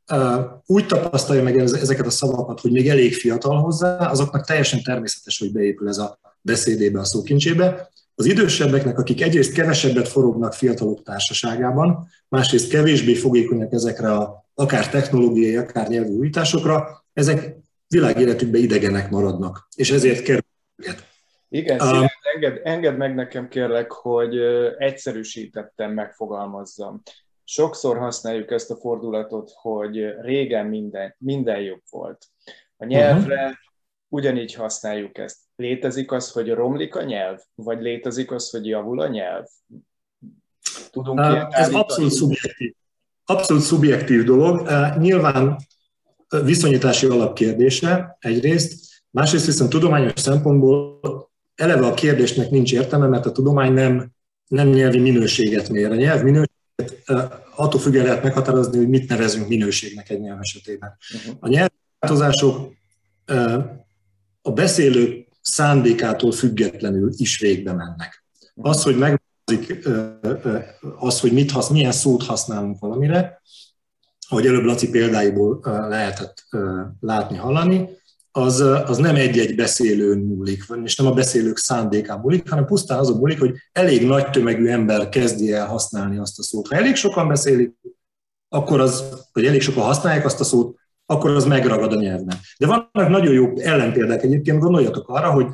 úgy 0.66 0.86
tapasztalja 0.86 1.42
meg 1.42 1.58
ezeket 1.58 2.06
a 2.06 2.10
szavakat, 2.10 2.60
hogy 2.60 2.72
még 2.72 2.88
elég 2.88 3.14
fiatal 3.14 3.60
hozzá, 3.60 3.96
azoknak 3.96 4.46
teljesen 4.46 4.82
természetes, 4.82 5.38
hogy 5.38 5.52
beépül 5.52 5.88
ez 5.88 5.98
a 5.98 6.18
beszédébe, 6.40 7.00
a 7.00 7.04
szókincsébe. 7.04 7.92
Az 8.14 8.24
idősebbeknek, 8.24 8.98
akik 8.98 9.22
egyrészt 9.22 9.52
kevesebbet 9.52 10.08
forognak 10.08 10.52
fiatalok 10.52 11.02
társaságában, 11.02 12.08
másrészt 12.28 12.68
kevésbé 12.68 13.14
fogékonyak 13.14 13.72
ezekre 13.72 14.12
a 14.12 14.44
akár 14.54 14.88
technológiai, 14.88 15.56
akár 15.56 15.88
nyelvi 15.88 16.12
újításokra, 16.12 17.04
ezek 17.12 17.56
világéletükben 17.88 18.60
idegenek 18.60 19.10
maradnak, 19.10 19.68
és 19.76 19.90
ezért 19.90 20.22
kerül 20.22 20.44
őket. 20.76 21.12
Igen, 21.48 21.80
um, 21.80 22.06
enged, 22.34 22.60
enged 22.64 22.96
meg 22.96 23.14
nekem 23.14 23.48
kérlek, 23.48 23.92
hogy 23.92 24.38
egyszerűsítettem 24.78 25.92
megfogalmazzam. 25.92 27.02
Sokszor 27.44 27.98
használjuk 27.98 28.50
ezt 28.50 28.70
a 28.70 28.76
fordulatot, 28.76 29.50
hogy 29.54 30.20
régen 30.20 30.66
minden, 30.66 31.14
minden 31.18 31.60
jobb 31.60 31.82
volt. 31.90 32.26
A 32.76 32.84
nyelvre 32.84 33.42
uh-huh. 33.42 33.56
ugyanígy 34.08 34.54
használjuk 34.54 35.18
ezt. 35.18 35.36
Létezik 35.56 36.12
az, 36.12 36.30
hogy 36.30 36.50
romlik 36.50 36.94
a 36.94 37.02
nyelv, 37.02 37.40
vagy 37.54 37.80
létezik 37.80 38.30
az, 38.30 38.50
hogy 38.50 38.66
javul 38.66 39.00
a 39.00 39.08
nyelv? 39.08 39.46
Tudunk 40.90 41.18
uh, 41.18 41.58
Ez 41.58 41.74
abszolút 41.74 42.10
szubjektív. 42.10 42.74
Abszolút 43.24 43.62
szubjektív 43.62 44.24
dolog. 44.24 44.60
Uh, 44.60 44.96
nyilván 44.96 45.56
viszonyítási 46.44 47.06
alapkérdése 47.06 48.16
egyrészt, 48.20 49.02
másrészt 49.10 49.46
viszont 49.46 49.70
tudományos 49.70 50.20
szempontból 50.20 51.00
eleve 51.54 51.86
a 51.86 51.94
kérdésnek 51.94 52.50
nincs 52.50 52.72
értelme, 52.72 53.06
mert 53.06 53.26
a 53.26 53.32
tudomány 53.32 53.72
nem, 53.72 54.10
nem 54.48 54.68
nyelvi 54.68 54.98
minőséget 54.98 55.68
mér. 55.68 55.90
A 55.90 55.94
nyelv 55.94 56.22
minőséget 56.22 56.52
attól 57.56 57.80
függően 57.80 58.04
lehet 58.04 58.22
meghatározni, 58.22 58.76
hogy 58.76 58.88
mit 58.88 59.08
nevezünk 59.08 59.48
minőségnek 59.48 60.10
egy 60.10 60.20
nyelv 60.20 60.40
esetében. 60.40 60.96
Uh-huh. 61.14 61.36
A 61.40 61.48
nyelvváltozások 61.48 62.72
a 64.42 64.52
beszélő 64.52 65.26
szándékától 65.40 66.32
függetlenül 66.32 67.12
is 67.16 67.38
végbe 67.38 67.72
mennek. 67.72 68.24
Uh-huh. 68.54 68.72
Az, 68.72 68.82
hogy 68.82 68.98
megváltozik, 68.98 69.88
az, 70.98 71.20
hogy 71.20 71.32
mit 71.32 71.50
hasz, 71.50 71.68
milyen 71.68 71.92
szót 71.92 72.22
használunk 72.22 72.78
valamire, 72.78 73.42
ahogy 74.28 74.46
előbb 74.46 74.64
Laci 74.64 74.90
példáiból 74.90 75.60
lehetett 75.88 76.44
látni, 77.00 77.36
hallani, 77.36 77.88
az, 78.36 78.60
az 78.60 78.96
nem 78.96 79.14
egy-egy 79.14 79.54
beszélőn 79.54 80.18
múlik, 80.18 80.64
és 80.84 80.96
nem 80.96 81.06
a 81.06 81.12
beszélők 81.12 81.56
szándékán 81.56 82.18
múlik, 82.18 82.50
hanem 82.50 82.64
pusztán 82.64 82.98
azon 82.98 83.16
múlik, 83.16 83.38
hogy 83.38 83.54
elég 83.72 84.06
nagy 84.06 84.30
tömegű 84.30 84.66
ember 84.66 85.08
kezdi 85.08 85.52
el 85.52 85.66
használni 85.66 86.18
azt 86.18 86.38
a 86.38 86.42
szót. 86.42 86.68
Ha 86.68 86.76
elég 86.76 86.94
sokan 86.94 87.28
beszélik, 87.28 87.72
akkor 88.48 88.80
az, 88.80 89.04
vagy 89.32 89.46
elég 89.46 89.60
sokan 89.60 89.82
használják 89.82 90.24
azt 90.24 90.40
a 90.40 90.44
szót, 90.44 90.76
akkor 91.06 91.30
az 91.30 91.44
megragad 91.44 91.92
a 91.92 92.00
nyelvben. 92.00 92.36
De 92.58 92.66
vannak 92.66 93.08
nagyon 93.08 93.32
jó 93.32 93.58
ellenpéldák 93.58 94.22
egyébként, 94.22 94.58
gondoljatok 94.58 95.08
arra, 95.08 95.30
hogy 95.30 95.46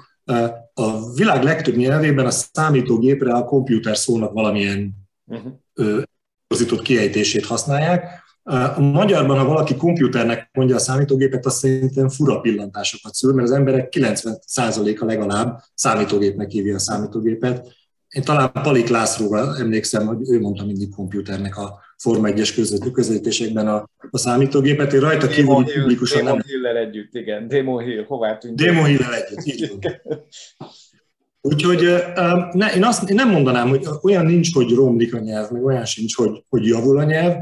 a 0.74 1.12
világ 1.14 1.42
legtöbb 1.42 1.76
nyelvében 1.76 2.26
a 2.26 2.30
számítógépre 2.30 3.32
a 3.32 3.44
komputer 3.44 3.96
szónak 3.96 4.32
valamilyen 4.32 4.94
uh-huh. 5.26 6.82
kiejtését 6.82 7.46
használják, 7.46 8.22
a 8.50 8.80
magyarban, 8.80 9.38
ha 9.38 9.44
valaki 9.44 9.76
komputernek 9.76 10.50
mondja 10.52 10.76
a 10.76 10.78
számítógépet, 10.78 11.46
azt 11.46 11.56
szerintem 11.56 12.08
fura 12.08 12.40
pillantásokat 12.40 13.14
szül, 13.14 13.32
mert 13.32 13.48
az 13.48 13.54
emberek 13.54 13.92
90%-a 13.96 15.04
legalább 15.04 15.60
számítógépnek 15.74 16.50
hívja 16.50 16.74
a 16.74 16.78
számítógépet. 16.78 17.78
Én 18.08 18.22
talán 18.22 18.52
Palik 18.52 18.88
Lászlóval 18.88 19.56
emlékszem, 19.56 20.06
hogy 20.06 20.30
ő 20.30 20.40
mondta 20.40 20.64
mindig 20.64 20.94
komputernek 20.94 21.56
a 21.56 21.78
Forma 21.96 22.28
1-es 22.28 22.90
közelítésekben 22.92 23.68
a, 23.68 23.88
a 24.10 24.18
számítógépet, 24.18 24.92
én 24.92 25.00
rajta 25.00 25.26
kívül 25.26 25.64
publikusan 25.74 26.24
nem... 26.24 26.42
Hill-el 26.46 26.76
együtt, 26.76 27.14
igen. 27.14 27.48
Demo 27.48 27.78
Hill, 27.78 28.04
hová 28.04 28.38
tűnt? 28.38 28.56
Demo 28.56 28.84
Hill-el 28.84 29.14
együtt, 29.14 29.44
így 29.44 29.78
Úgyhogy 31.42 31.80
ne, 32.52 32.74
én, 32.74 32.84
azt, 32.84 33.10
én 33.10 33.14
nem 33.14 33.30
mondanám, 33.30 33.68
hogy 33.68 33.86
olyan 34.02 34.26
nincs, 34.26 34.54
hogy 34.54 34.74
romlik 34.74 35.14
a 35.14 35.18
nyelv, 35.18 35.50
meg 35.50 35.64
olyan 35.64 35.84
sincs, 35.84 36.16
hogy, 36.16 36.44
hogy 36.48 36.66
javul 36.66 36.98
a 36.98 37.04
nyelv 37.04 37.34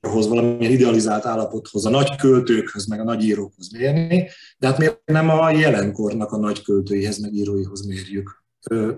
hoz, 0.00 0.28
valamilyen 0.28 0.72
idealizált 0.72 1.26
állapothoz, 1.26 1.86
a 1.86 1.90
nagy 1.90 2.16
költőkhöz, 2.16 2.86
meg 2.86 3.00
a 3.00 3.04
nagy 3.04 3.24
írókhoz 3.24 3.72
mérni, 3.72 4.28
de 4.58 4.66
hát 4.66 4.78
miért 4.78 5.00
nem 5.04 5.28
a 5.28 5.50
jelenkornak 5.50 6.32
a 6.32 6.36
nagy 6.36 6.62
költőihez, 6.62 7.18
meg 7.18 7.32
íróihoz 7.32 7.86
mérjük? 7.86 8.44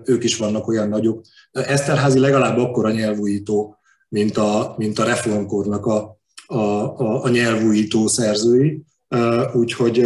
Ők 0.03 0.23
is 0.23 0.37
vannak 0.37 0.67
olyan 0.67 0.89
nagyok. 0.89 1.21
Eszterházi 1.51 2.19
legalább 2.19 2.57
akkora 2.57 2.91
nyelvújító, 2.91 3.77
mint 4.09 4.37
a, 4.37 4.75
mint 4.77 4.99
a 4.99 5.03
reformkornak 5.03 5.85
a, 5.85 6.19
a, 6.45 6.57
a, 6.57 7.23
a 7.23 7.29
nyelvújító 7.29 8.07
szerzői, 8.07 8.83
úgyhogy 9.53 9.97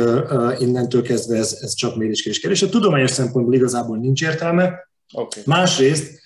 innentől 0.60 1.02
kezdve 1.02 1.38
ez, 1.38 1.58
ez 1.62 1.74
csak 1.74 1.96
méréskérés 1.96 2.40
kérdés. 2.40 2.62
A 2.62 2.70
tudományos 2.70 3.12
szempontból 3.12 3.54
igazából 3.54 3.98
nincs 3.98 4.22
értelme. 4.22 4.74
Okay. 5.14 5.44
Másrészt, 5.46 6.20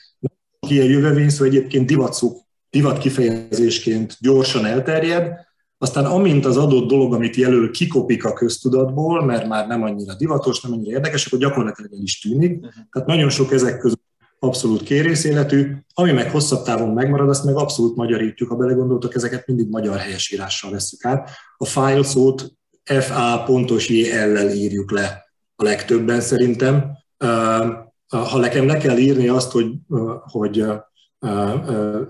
ki 0.59 0.79
a 0.79 0.83
jövővény 0.83 1.29
szó 1.29 1.45
egyébként 1.45 1.87
divatszók 1.87 2.42
divat 2.73 2.97
kifejezésként 2.97 4.17
gyorsan 4.19 4.65
elterjed, 4.65 5.31
aztán 5.77 6.05
amint 6.05 6.45
az 6.45 6.57
adott 6.57 6.87
dolog, 6.87 7.13
amit 7.13 7.35
jelöl, 7.35 7.71
kikopik 7.71 8.25
a 8.25 8.33
köztudatból, 8.33 9.25
mert 9.25 9.47
már 9.47 9.67
nem 9.67 9.83
annyira 9.83 10.15
divatos, 10.15 10.61
nem 10.61 10.71
annyira 10.71 10.91
érdekes, 10.91 11.25
akkor 11.25 11.39
gyakorlatilag 11.39 11.93
el 11.93 12.01
is 12.01 12.19
tűnik. 12.19 12.55
Uh-huh. 12.55 12.73
Tehát 12.91 13.07
nagyon 13.07 13.29
sok 13.29 13.51
ezek 13.51 13.77
között 13.77 14.01
abszolút 14.39 14.83
kérészéletű, 14.83 15.75
ami 15.93 16.11
meg 16.11 16.31
hosszabb 16.31 16.63
távon 16.63 16.89
megmarad, 16.89 17.29
azt 17.29 17.43
meg 17.43 17.55
abszolút 17.55 17.95
magyarítjuk, 17.95 18.49
ha 18.49 18.55
belegondoltok, 18.55 19.15
ezeket 19.15 19.47
mindig 19.47 19.69
magyar 19.69 19.97
helyesírással 19.97 20.71
veszük 20.71 21.05
át. 21.05 21.29
A 21.57 21.65
file 21.65 22.03
szót 22.03 22.53
FA 22.83 23.43
pontos 23.45 23.89
JL-lel 23.89 24.49
írjuk 24.49 24.91
le 24.91 25.23
a 25.55 25.63
legtöbben 25.63 26.21
szerintem. 26.21 26.91
Ha 28.07 28.37
nekem 28.37 28.65
le 28.65 28.77
kell 28.77 28.97
írni 28.97 29.27
azt, 29.27 29.51
hogy, 29.51 29.71
hogy 30.21 30.65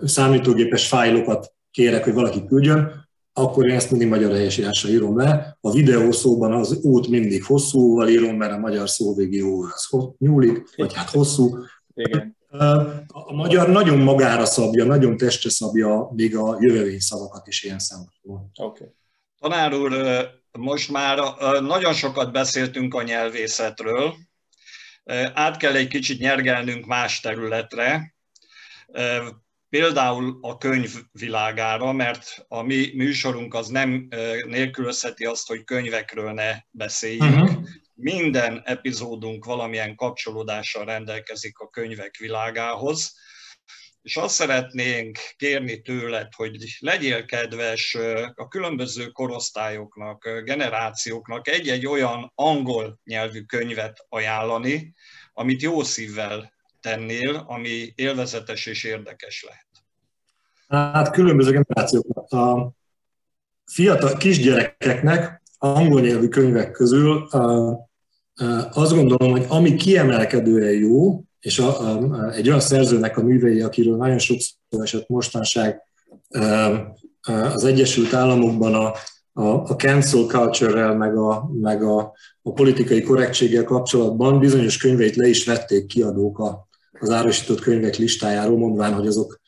számítógépes 0.04 0.88
fájlokat 0.88 1.54
kérek, 1.71 2.04
hogy 2.04 2.13
valaki 2.13 2.45
küldjön, 2.45 3.02
akkor 3.34 3.67
én 3.67 3.76
ezt 3.76 3.89
mindig 3.91 4.08
magyar 4.08 4.32
helyesírásra 4.32 4.89
írom 4.89 5.17
le. 5.17 5.58
A 5.62 5.71
videó 5.71 6.12
szóban 6.12 6.54
az 6.54 6.80
út 6.82 7.08
mindig 7.08 7.43
hosszúval 7.43 8.10
írom, 8.10 8.36
mert 8.36 8.54
a 8.54 8.58
magyar 8.58 8.89
szó 8.89 9.15
végi 9.15 9.41
az 9.41 9.89
nyúlik, 10.17 10.76
vagy 10.76 10.93
hát 10.93 11.10
hosszú. 11.10 11.58
Igen. 11.93 12.38
A 13.08 13.34
magyar 13.34 13.69
nagyon 13.69 13.97
magára 13.97 14.45
szabja, 14.45 14.86
nagyon 14.86 15.17
testre 15.17 15.49
szabja 15.49 16.10
még 16.15 16.36
a 16.36 16.58
jövővény 16.60 16.99
szavakat 16.99 17.47
is 17.47 17.63
ilyen 17.63 17.80
szempontból. 17.80 18.49
Okay. 18.56 18.88
Tanár 19.39 19.73
úr, 19.73 19.93
most 20.52 20.91
már 20.91 21.19
nagyon 21.62 21.93
sokat 21.93 22.32
beszéltünk 22.32 22.93
a 22.93 23.04
nyelvészetről, 23.04 24.13
át 25.34 25.58
kell 25.58 25.73
egy 25.73 25.88
kicsit 25.88 26.19
nyergelnünk 26.19 26.86
más 26.86 27.19
területre, 27.19 28.12
például 29.69 30.38
a 30.41 30.58
könyv 30.58 30.91
világára, 31.12 31.91
mert 31.91 32.45
a 32.47 32.62
mi 32.62 32.91
műsorunk 32.93 33.53
az 33.53 33.67
nem 33.67 34.08
nélkülözheti 34.45 35.25
azt, 35.25 35.47
hogy 35.47 35.63
könyvekről 35.63 36.32
ne 36.32 36.56
beszéljünk. 36.69 37.49
Uh-huh. 37.49 37.63
Minden 37.93 38.62
epizódunk 38.65 39.45
valamilyen 39.45 39.95
kapcsolódással 39.95 40.86
rendelkezik 40.86 41.58
a 41.58 41.69
könyvek 41.69 42.17
világához, 42.17 43.21
és 44.01 44.15
azt 44.15 44.34
szeretnénk 44.34 45.17
kérni 45.36 45.82
tőled, 45.82 46.34
hogy 46.36 46.58
legyél 46.79 47.25
kedves 47.25 47.97
a 48.36 48.47
különböző 48.47 49.08
korosztályoknak, 49.08 50.41
generációknak 50.43 51.47
egy-egy 51.47 51.86
olyan 51.86 52.32
angol 52.36 52.99
nyelvű 53.03 53.41
könyvet 53.41 54.06
ajánlani, 54.10 54.93
amit 55.34 55.62
jó 55.62 55.84
szívvel 55.84 56.53
tennél, 56.84 57.43
ami 57.48 57.93
élvezetes 57.96 58.65
és 58.65 58.84
érdekes 58.84 59.46
lehet? 59.48 59.67
Hát 60.67 61.12
különböző 61.12 61.52
generációknak. 61.52 62.32
A 62.32 62.74
fiatal 63.65 64.17
kisgyerekeknek 64.17 65.41
angol 65.58 66.02
nyelvű 66.02 66.28
könyvek 66.28 66.72
közül 66.72 67.28
azt 68.72 68.93
gondolom, 68.93 69.32
hogy 69.32 69.46
ami 69.48 69.76
kiemelkedően 69.76 70.74
jó, 70.74 71.24
és 71.39 71.60
a, 71.60 71.91
a, 71.91 72.32
egy 72.32 72.48
olyan 72.48 72.60
szerzőnek 72.60 73.17
a 73.17 73.24
művei, 73.24 73.62
akiről 73.62 73.98
nagyon 73.98 74.17
sokszor 74.17 74.82
esett 74.82 75.08
mostanság 75.08 75.82
az 77.22 77.63
Egyesült 77.63 78.13
Államokban 78.13 78.74
a, 78.74 78.93
a, 79.34 79.48
a 79.48 79.76
cancel 79.76 80.26
culture-rel, 80.26 80.96
meg, 80.96 81.17
a, 81.17 81.50
meg 81.62 81.84
a, 81.84 82.13
a 82.41 82.54
politikai 82.54 83.02
korrektséggel 83.02 83.63
kapcsolatban 83.63 84.39
bizonyos 84.39 84.78
könyveit 84.78 85.15
le 85.15 85.28
is 85.28 85.46
vették 85.46 85.86
kiadók 85.86 86.39
a, 86.39 86.67
az 86.99 87.10
árusított 87.10 87.60
könyvek 87.60 87.95
listájáról, 87.95 88.58
mondván, 88.58 88.93
hogy 88.93 89.08
azok 89.08 89.39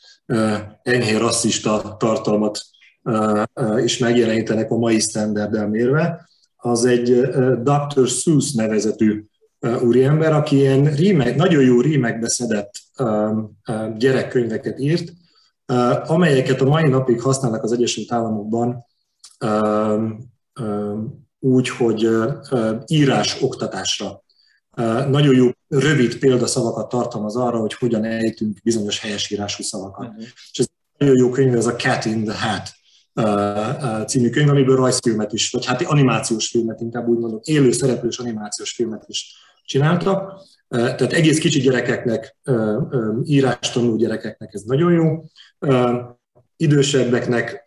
enyhén 0.83 1.19
rasszista 1.19 1.95
tartalmat 1.99 2.59
is 3.83 3.97
megjelenítenek 3.97 4.71
a 4.71 4.77
mai 4.77 4.99
standarddel 4.99 5.69
mérve. 5.69 6.29
Az 6.55 6.85
egy 6.85 7.21
Dr. 7.63 8.07
Seuss 8.07 8.51
nevezetű 8.53 9.25
úriember, 9.81 10.33
aki 10.33 10.55
ilyen 10.55 10.83
rímek, 10.83 11.35
nagyon 11.35 11.63
jó 11.63 11.81
rímekbe 11.81 12.29
szedett 12.29 12.71
gyerekkönyveket 13.97 14.79
írt, 14.79 15.13
amelyeket 16.05 16.61
a 16.61 16.65
mai 16.65 16.89
napig 16.89 17.21
használnak 17.21 17.63
az 17.63 17.71
Egyesült 17.71 18.11
Államokban 18.11 18.85
úgy, 21.39 21.69
hogy 21.69 22.09
írás 22.85 23.41
oktatásra. 23.41 24.23
Nagyon 25.09 25.35
jó, 25.35 25.49
rövid 25.67 26.17
példaszavakat 26.17 26.89
tartalmaz 26.89 27.35
arra, 27.35 27.59
hogy 27.59 27.73
hogyan 27.73 28.03
ejtünk 28.03 28.57
bizonyos 28.63 28.99
helyesírású 28.99 29.63
szavakat. 29.63 30.07
Uh-huh. 30.07 30.23
És 30.51 30.59
ez 30.59 30.67
nagyon 30.97 31.15
jó 31.17 31.29
könyv, 31.29 31.55
ez 31.55 31.65
a 31.65 31.75
Cat 31.75 32.05
in 32.05 32.23
the 32.23 32.47
Hat 32.47 32.69
című 34.07 34.29
könyv, 34.29 34.49
amiből 34.49 34.75
rajzfilmet 34.75 35.33
is, 35.33 35.51
vagy 35.51 35.65
hát 35.65 35.81
animációs 35.81 36.49
filmet, 36.49 36.81
inkább 36.81 37.07
úgy 37.07 37.17
mondom, 37.17 37.39
élő 37.43 37.71
szereplős 37.71 38.17
animációs 38.17 38.71
filmet 38.71 39.03
is 39.07 39.35
csináltak. 39.65 40.33
Tehát 40.67 41.13
egész 41.13 41.39
kicsi 41.39 41.59
gyerekeknek, 41.59 42.37
írástanuló 43.23 43.95
gyerekeknek 43.95 44.53
ez 44.53 44.61
nagyon 44.61 44.91
jó. 44.91 45.23
Idősebbeknek, 46.57 47.65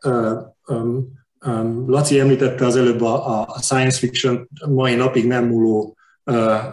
Laci 1.86 2.20
említette 2.20 2.66
az 2.66 2.76
előbb 2.76 3.02
a 3.02 3.58
science 3.60 3.98
fiction 3.98 4.48
mai 4.68 4.94
napig 4.94 5.26
nem 5.26 5.46
múló 5.46 5.97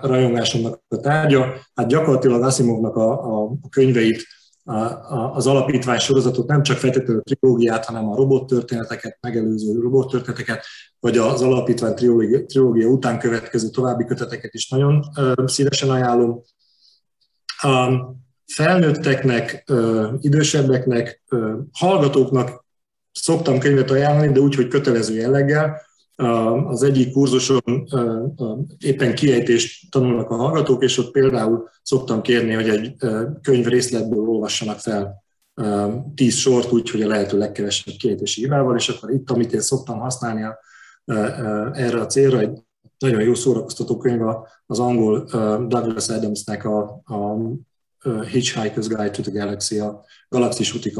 rajongásomnak 0.01 0.81
a 0.87 0.99
tárgya. 0.99 1.53
Hát 1.75 1.87
gyakorlatilag 1.87 2.43
Asimovnak 2.43 2.95
a, 2.95 3.43
a 3.43 3.51
könyveit, 3.69 4.25
az 5.33 5.47
alapítvány 5.47 5.97
sorozatot, 5.97 6.47
nem 6.47 6.63
csak 6.63 6.77
feltétlenül 6.77 7.21
a 7.25 7.33
trilógiát, 7.33 7.85
hanem 7.85 8.09
a 8.09 8.15
robottörténeteket, 8.15 9.17
megelőző 9.21 9.79
robottörténeteket, 9.79 10.65
vagy 10.99 11.17
az 11.17 11.41
alapítvány 11.41 11.93
trilógia, 11.93 12.45
trilógia 12.45 12.87
után 12.87 13.19
következő 13.19 13.69
további 13.69 14.05
köteteket 14.05 14.53
is 14.53 14.69
nagyon 14.69 15.03
szívesen 15.45 15.89
ajánlom. 15.89 16.41
A 17.57 17.89
felnőtteknek, 18.45 19.71
idősebbeknek, 20.19 21.23
hallgatóknak 21.71 22.65
szoktam 23.11 23.59
könyvet 23.59 23.91
ajánlani, 23.91 24.31
de 24.31 24.39
úgy, 24.39 24.55
hogy 24.55 24.67
kötelező 24.67 25.15
jelleggel, 25.15 25.81
az 26.67 26.83
egyik 26.83 27.11
kurzuson 27.11 27.87
éppen 28.79 29.15
kiejtést 29.15 29.91
tanulnak 29.91 30.29
a 30.29 30.35
hallgatók, 30.35 30.83
és 30.83 30.97
ott 30.97 31.11
például 31.11 31.69
szoktam 31.81 32.21
kérni, 32.21 32.53
hogy 32.53 32.69
egy 32.69 32.95
könyv 33.41 33.65
részletből 33.65 34.27
olvassanak 34.27 34.79
fel 34.79 35.23
tíz 36.15 36.35
sort 36.35 36.71
úgy, 36.71 36.89
hogy 36.89 37.01
a 37.01 37.07
lehető 37.07 37.37
legkevesebb 37.37 37.93
kiejtési 37.95 38.41
hibával, 38.41 38.75
és 38.75 38.89
akkor 38.89 39.11
itt, 39.11 39.31
amit 39.31 39.53
én 39.53 39.61
szoktam 39.61 39.99
használni 39.99 40.41
erre 41.73 41.99
a 41.99 42.05
célra, 42.05 42.39
egy 42.39 42.59
nagyon 42.97 43.21
jó 43.21 43.33
szórakoztató 43.33 43.97
könyv 43.97 44.21
az 44.65 44.79
angol 44.79 45.23
Douglas 45.67 46.09
Adamsnek 46.09 46.65
a, 46.65 47.01
a 47.05 47.37
Hitchhiker's 48.03 48.85
Guide 48.87 49.09
to 49.09 49.21
the 49.21 49.31
Galaxy, 49.31 49.79
a 49.79 50.03
Galaxis 50.29 50.75
úti 50.75 50.93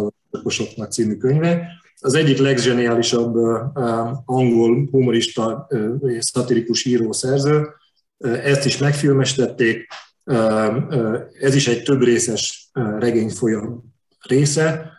című 0.90 1.18
könyve, 1.18 1.68
az 2.00 2.14
egyik 2.14 2.38
legzseniálisabb 2.38 3.36
angol 4.26 4.88
humorista 4.92 5.68
és 6.02 6.24
szatirikus 6.24 6.86
író 6.86 7.12
szerző. 7.12 7.68
Ezt 8.18 8.66
is 8.66 8.78
megfilmestették. 8.78 9.88
Ez 11.40 11.56
is 11.56 11.68
egy 11.68 11.84
több 11.84 12.02
részes 12.02 12.70
regényfolyam 12.74 13.94
része. 14.28 14.92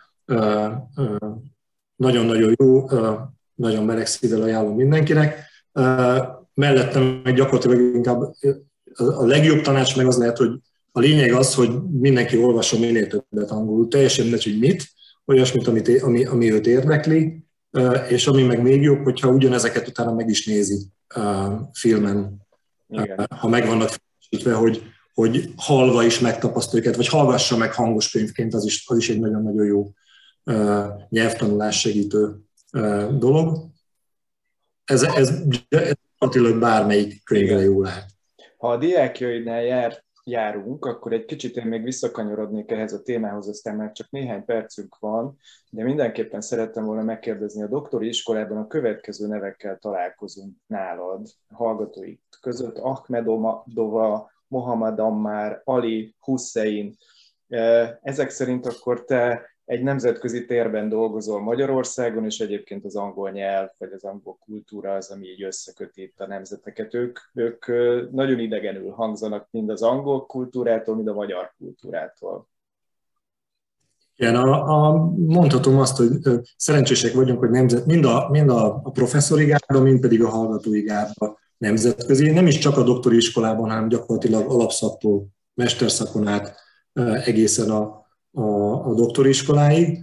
Nagyon-nagyon 1.95 2.55
jó, 2.57 2.89
nagyon 3.55 3.85
meleg 3.85 4.05
szívvel 4.05 4.41
ajánlom 4.41 4.75
mindenkinek. 4.75 5.45
Mellettem 6.53 7.21
meg 7.23 7.35
gyakorlatilag 7.35 7.95
inkább 7.95 8.21
a 8.95 9.25
legjobb 9.25 9.61
tanács 9.61 9.97
meg 9.97 10.07
az 10.07 10.17
lehet, 10.17 10.37
hogy 10.37 10.49
a 10.91 10.99
lényeg 10.99 11.31
az, 11.31 11.55
hogy 11.55 11.69
mindenki 11.91 12.37
olvasson 12.37 12.79
minél 12.79 13.07
többet 13.07 13.51
angolul, 13.51 13.87
teljesen 13.87 14.23
mindegy, 14.23 14.43
hogy 14.43 14.59
mit, 14.59 14.87
olyasmit, 15.27 15.67
amit, 15.67 16.01
ami, 16.01 16.25
ami 16.25 16.51
őt 16.51 16.67
érdekli, 16.67 17.45
és 18.09 18.27
ami 18.27 18.43
meg 18.43 18.61
még 18.61 18.81
jobb, 18.81 19.03
hogyha 19.03 19.29
ugyanezeket 19.29 19.87
utána 19.87 20.13
meg 20.13 20.29
is 20.29 20.45
nézi 20.45 20.87
filmen, 21.73 22.47
Igen. 22.89 23.27
ha 23.29 23.47
meg 23.47 23.67
vannak 23.67 23.89
felesítve, 23.89 24.53
hogy, 24.53 24.83
hogy 25.13 25.53
halva 25.55 26.03
is 26.03 26.19
megtapaszt 26.19 26.73
őket, 26.73 26.95
vagy 26.95 27.07
hallgassa 27.07 27.57
meg 27.57 27.73
hangos 27.73 28.11
könyvként, 28.11 28.53
az 28.53 28.65
is, 28.65 28.83
az 28.87 28.97
is 28.97 29.09
egy 29.09 29.19
nagyon-nagyon 29.19 29.65
jó 29.65 29.91
nyelvtanulás 31.09 31.79
segítő 31.79 32.35
dolog. 33.11 33.65
Ez, 34.85 35.03
ez, 35.03 35.13
ez 35.15 35.41
gyakorlatilag 36.17 36.59
bármelyik 36.59 37.23
könyvre 37.23 37.59
jó 37.59 37.81
lehet. 37.81 38.05
Ha 38.57 38.71
a 38.71 38.77
diákjaidnál 38.77 39.63
járt 39.63 40.05
járunk, 40.27 40.85
akkor 40.85 41.13
egy 41.13 41.25
kicsit 41.25 41.57
én 41.57 41.65
még 41.65 41.83
visszakanyarodnék 41.83 42.71
ehhez 42.71 42.93
a 42.93 43.01
témához, 43.01 43.47
aztán 43.47 43.75
már 43.75 43.91
csak 43.91 44.09
néhány 44.09 44.45
percünk 44.45 44.97
van, 44.99 45.37
de 45.69 45.83
mindenképpen 45.83 46.41
szerettem 46.41 46.85
volna 46.85 47.03
megkérdezni, 47.03 47.63
a 47.63 47.67
doktori 47.67 48.07
iskolában 48.07 48.57
a 48.57 48.67
következő 48.67 49.27
nevekkel 49.27 49.77
találkozunk 49.77 50.55
nálad, 50.67 51.27
hallgatóik 51.53 52.21
között, 52.41 52.77
Ahmedova, 52.77 54.31
Mohamed 54.47 54.99
Ammar, 54.99 55.61
Ali, 55.63 56.15
Hussein. 56.19 56.95
Ezek 58.01 58.29
szerint 58.29 58.65
akkor 58.65 59.03
te 59.03 59.45
egy 59.67 59.83
nemzetközi 59.83 60.45
térben 60.45 60.89
dolgozol 60.89 61.41
Magyarországon, 61.41 62.25
és 62.25 62.39
egyébként 62.39 62.85
az 62.85 62.95
angol 62.95 63.31
nyelv, 63.31 63.69
vagy 63.77 63.91
az 63.91 64.03
angol 64.03 64.37
kultúra 64.45 64.93
az, 64.93 65.09
ami 65.09 65.27
így 65.27 65.43
összeköti 65.43 66.01
itt 66.01 66.19
a 66.19 66.27
nemzeteket. 66.27 66.93
Ők, 66.93 67.19
ők 67.33 67.65
nagyon 68.11 68.39
idegenül 68.39 68.91
hangzanak 68.91 69.47
mind 69.51 69.69
az 69.69 69.81
angol 69.81 70.25
kultúrától, 70.25 70.95
mind 70.95 71.07
a 71.07 71.13
magyar 71.13 71.53
kultúrától. 71.57 72.47
Igen, 74.15 74.35
a, 74.35 74.85
a, 74.87 75.11
mondhatom 75.15 75.79
azt, 75.79 75.97
hogy 75.97 76.09
szerencsések 76.57 77.13
vagyunk, 77.13 77.39
hogy 77.39 77.49
nemzet, 77.49 77.85
mind 77.85 78.05
a, 78.05 78.29
mind 78.29 78.49
a, 78.49 78.81
a 78.83 78.91
professzori 78.91 79.45
gárda, 79.45 79.81
mind 79.81 79.99
pedig 79.99 80.23
a 80.23 80.29
hallgatói 80.29 80.81
gárda 80.81 81.37
nemzetközi. 81.57 82.31
Nem 82.31 82.47
is 82.47 82.57
csak 82.57 82.77
a 82.77 82.83
doktori 82.83 83.15
iskolában, 83.15 83.69
hanem 83.69 83.87
gyakorlatilag 83.87 84.49
alapszaktól, 84.49 85.27
mesterszakon 85.53 86.27
át 86.27 86.55
egészen 87.25 87.69
a, 87.69 88.06
a, 88.31 88.41
a 88.89 88.93
doktoriskoláig. 88.93 89.99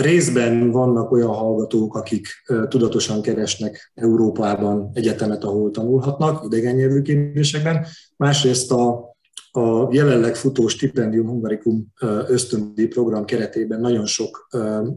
Részben 0.00 0.70
vannak 0.70 1.10
olyan 1.10 1.34
hallgatók, 1.34 1.94
akik 1.94 2.26
tudatosan 2.68 3.22
keresnek 3.22 3.92
Európában 3.94 4.90
egyetemet, 4.92 5.44
ahol 5.44 5.70
tanulhatnak 5.70 6.44
idegen 6.44 6.74
nyelvű 6.74 7.02
kérdésekben. 7.02 7.86
Másrészt 8.16 8.72
a, 8.72 9.16
a 9.50 9.88
jelenleg 9.90 10.36
futó 10.36 10.66
Stipendium 10.66 11.26
Hungarikum 11.26 11.86
ösztöndi 12.26 12.86
program 12.86 13.24
keretében 13.24 13.80
nagyon 13.80 14.06
sok 14.06 14.48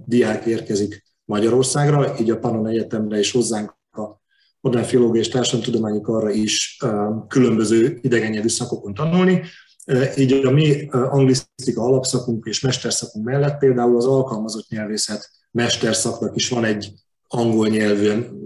diák 0.06 0.46
érkezik 0.46 1.04
Magyarországra, 1.26 2.20
így 2.20 2.30
a 2.30 2.40
Pannon 2.40 2.68
Egyetemre 2.68 3.18
és 3.18 3.32
hozzánk 3.32 3.78
a 3.92 4.02
modern 4.60 4.86
filológia 4.86 5.22
és 5.22 5.30
társadalomtudományi 5.30 6.00
arra 6.04 6.30
is 6.30 6.78
különböző 7.28 8.00
nyelvű 8.02 8.48
szakokon 8.48 8.94
tanulni. 8.94 9.42
Így 10.18 10.46
a 10.46 10.52
mi 10.52 10.88
anglisztika 10.90 11.82
alapszakunk 11.82 12.46
és 12.46 12.60
mesterszakunk 12.62 13.26
mellett 13.26 13.58
például 13.58 13.96
az 13.96 14.06
alkalmazott 14.06 14.70
nyelvészet 14.70 15.30
mesterszaknak 15.52 16.36
is 16.36 16.50
van 16.50 16.64
egy 16.64 16.94
angol 17.28 17.68
nyelvűen 17.68 18.42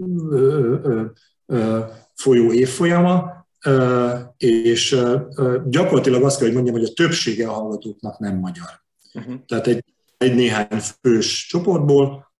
folyó 2.14 2.52
évfolyama, 2.52 3.46
és 4.36 4.96
gyakorlatilag 5.66 6.22
azt 6.22 6.36
kell, 6.36 6.46
hogy 6.46 6.54
mondjam, 6.54 6.76
hogy 6.76 6.88
a 6.90 6.92
többsége 6.92 7.48
a 7.48 7.52
hallgatóknak 7.52 8.18
nem 8.18 8.36
magyar. 8.36 8.84
Uh-huh. 9.14 9.34
Tehát 9.46 9.66
egy, 9.66 9.84
egy 10.18 10.34
néhány 10.34 10.80
fős 11.02 11.46
csoportból, 11.46 12.32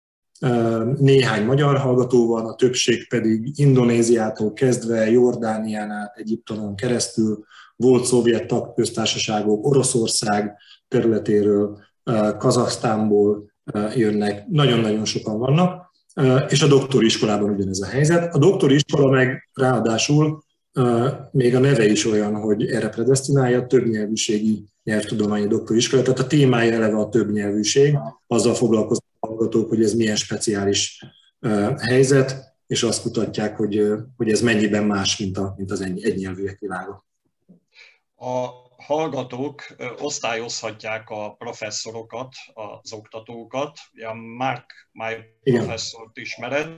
néhány 0.97 1.45
magyar 1.45 1.77
hallgató 1.77 2.27
van, 2.27 2.47
a 2.47 2.55
többség 2.55 3.09
pedig 3.09 3.59
Indonéziától 3.59 4.53
kezdve, 4.53 5.11
Jordánián 5.11 5.91
át, 5.91 6.17
Egyiptomon 6.17 6.77
keresztül, 6.77 7.45
volt 7.77 8.05
szovjet 8.05 8.47
tagköztársaságok, 8.47 9.67
Oroszország 9.67 10.57
területéről, 10.89 11.79
Kazaksztánból 12.39 13.53
jönnek, 13.95 14.47
nagyon-nagyon 14.49 15.05
sokan 15.05 15.39
vannak, 15.39 15.91
és 16.49 16.63
a 16.63 16.67
doktori 16.67 17.07
iskolában 17.07 17.51
ugyanez 17.51 17.81
a 17.81 17.87
helyzet. 17.87 18.35
A 18.35 18.39
doktori 18.39 18.75
iskola 18.75 19.11
meg 19.11 19.51
ráadásul 19.55 20.45
még 21.31 21.55
a 21.55 21.59
neve 21.59 21.87
is 21.87 22.07
olyan, 22.07 22.35
hogy 22.35 22.67
erre 22.67 22.89
predestinálja, 22.89 23.67
többnyelvűségi 23.67 24.65
nyelvtudományi 24.85 25.47
doktori 25.47 25.79
iskola, 25.79 26.03
tehát 26.03 26.19
a 26.19 26.27
témája 26.27 26.73
eleve 26.73 26.97
a 26.97 27.09
többnyelvűség, 27.09 27.99
azzal 28.27 28.55
foglalkoznak 28.55 29.07
a 29.19 29.27
hallgatók, 29.27 29.69
hogy 29.69 29.83
ez 29.83 29.95
milyen 29.95 30.17
speciális 30.17 31.05
helyzet, 31.81 32.55
és 32.67 32.83
azt 32.83 33.03
kutatják, 33.03 33.57
hogy, 33.57 33.93
hogy 34.17 34.31
ez 34.31 34.41
mennyiben 34.41 34.85
más, 34.85 35.17
mint, 35.19 35.39
a, 35.39 35.55
mint 35.57 35.71
az 35.71 35.81
egynyelvűek 35.81 36.59
világa. 36.59 37.06
A 38.17 38.49
hallgatók 38.77 39.67
osztályozhatják 39.99 41.11
a 41.11 41.35
professzorokat, 41.35 42.35
az 42.55 42.93
oktatókat. 42.93 43.79
A 44.07 44.15
Mark 44.15 44.89
My 44.93 45.17
professzort 45.43 46.17
ismered, 46.17 46.71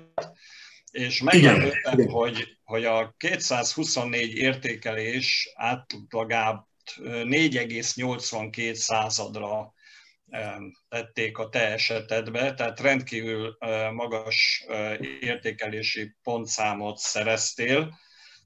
és 0.91 1.23
meglepődtem, 1.23 2.07
hogy, 2.07 2.59
hogy 2.65 2.85
a 2.85 3.15
224 3.17 4.35
értékelés 4.35 5.53
átlagább 5.55 6.67
4,82 6.97 8.73
századra 8.73 9.73
tették 10.89 11.39
a 11.39 11.49
te 11.49 11.73
esetedbe, 11.73 12.55
tehát 12.55 12.81
rendkívül 12.81 13.57
magas 13.93 14.65
értékelési 15.21 16.15
pontszámot 16.23 16.99
szereztél. 16.99 17.99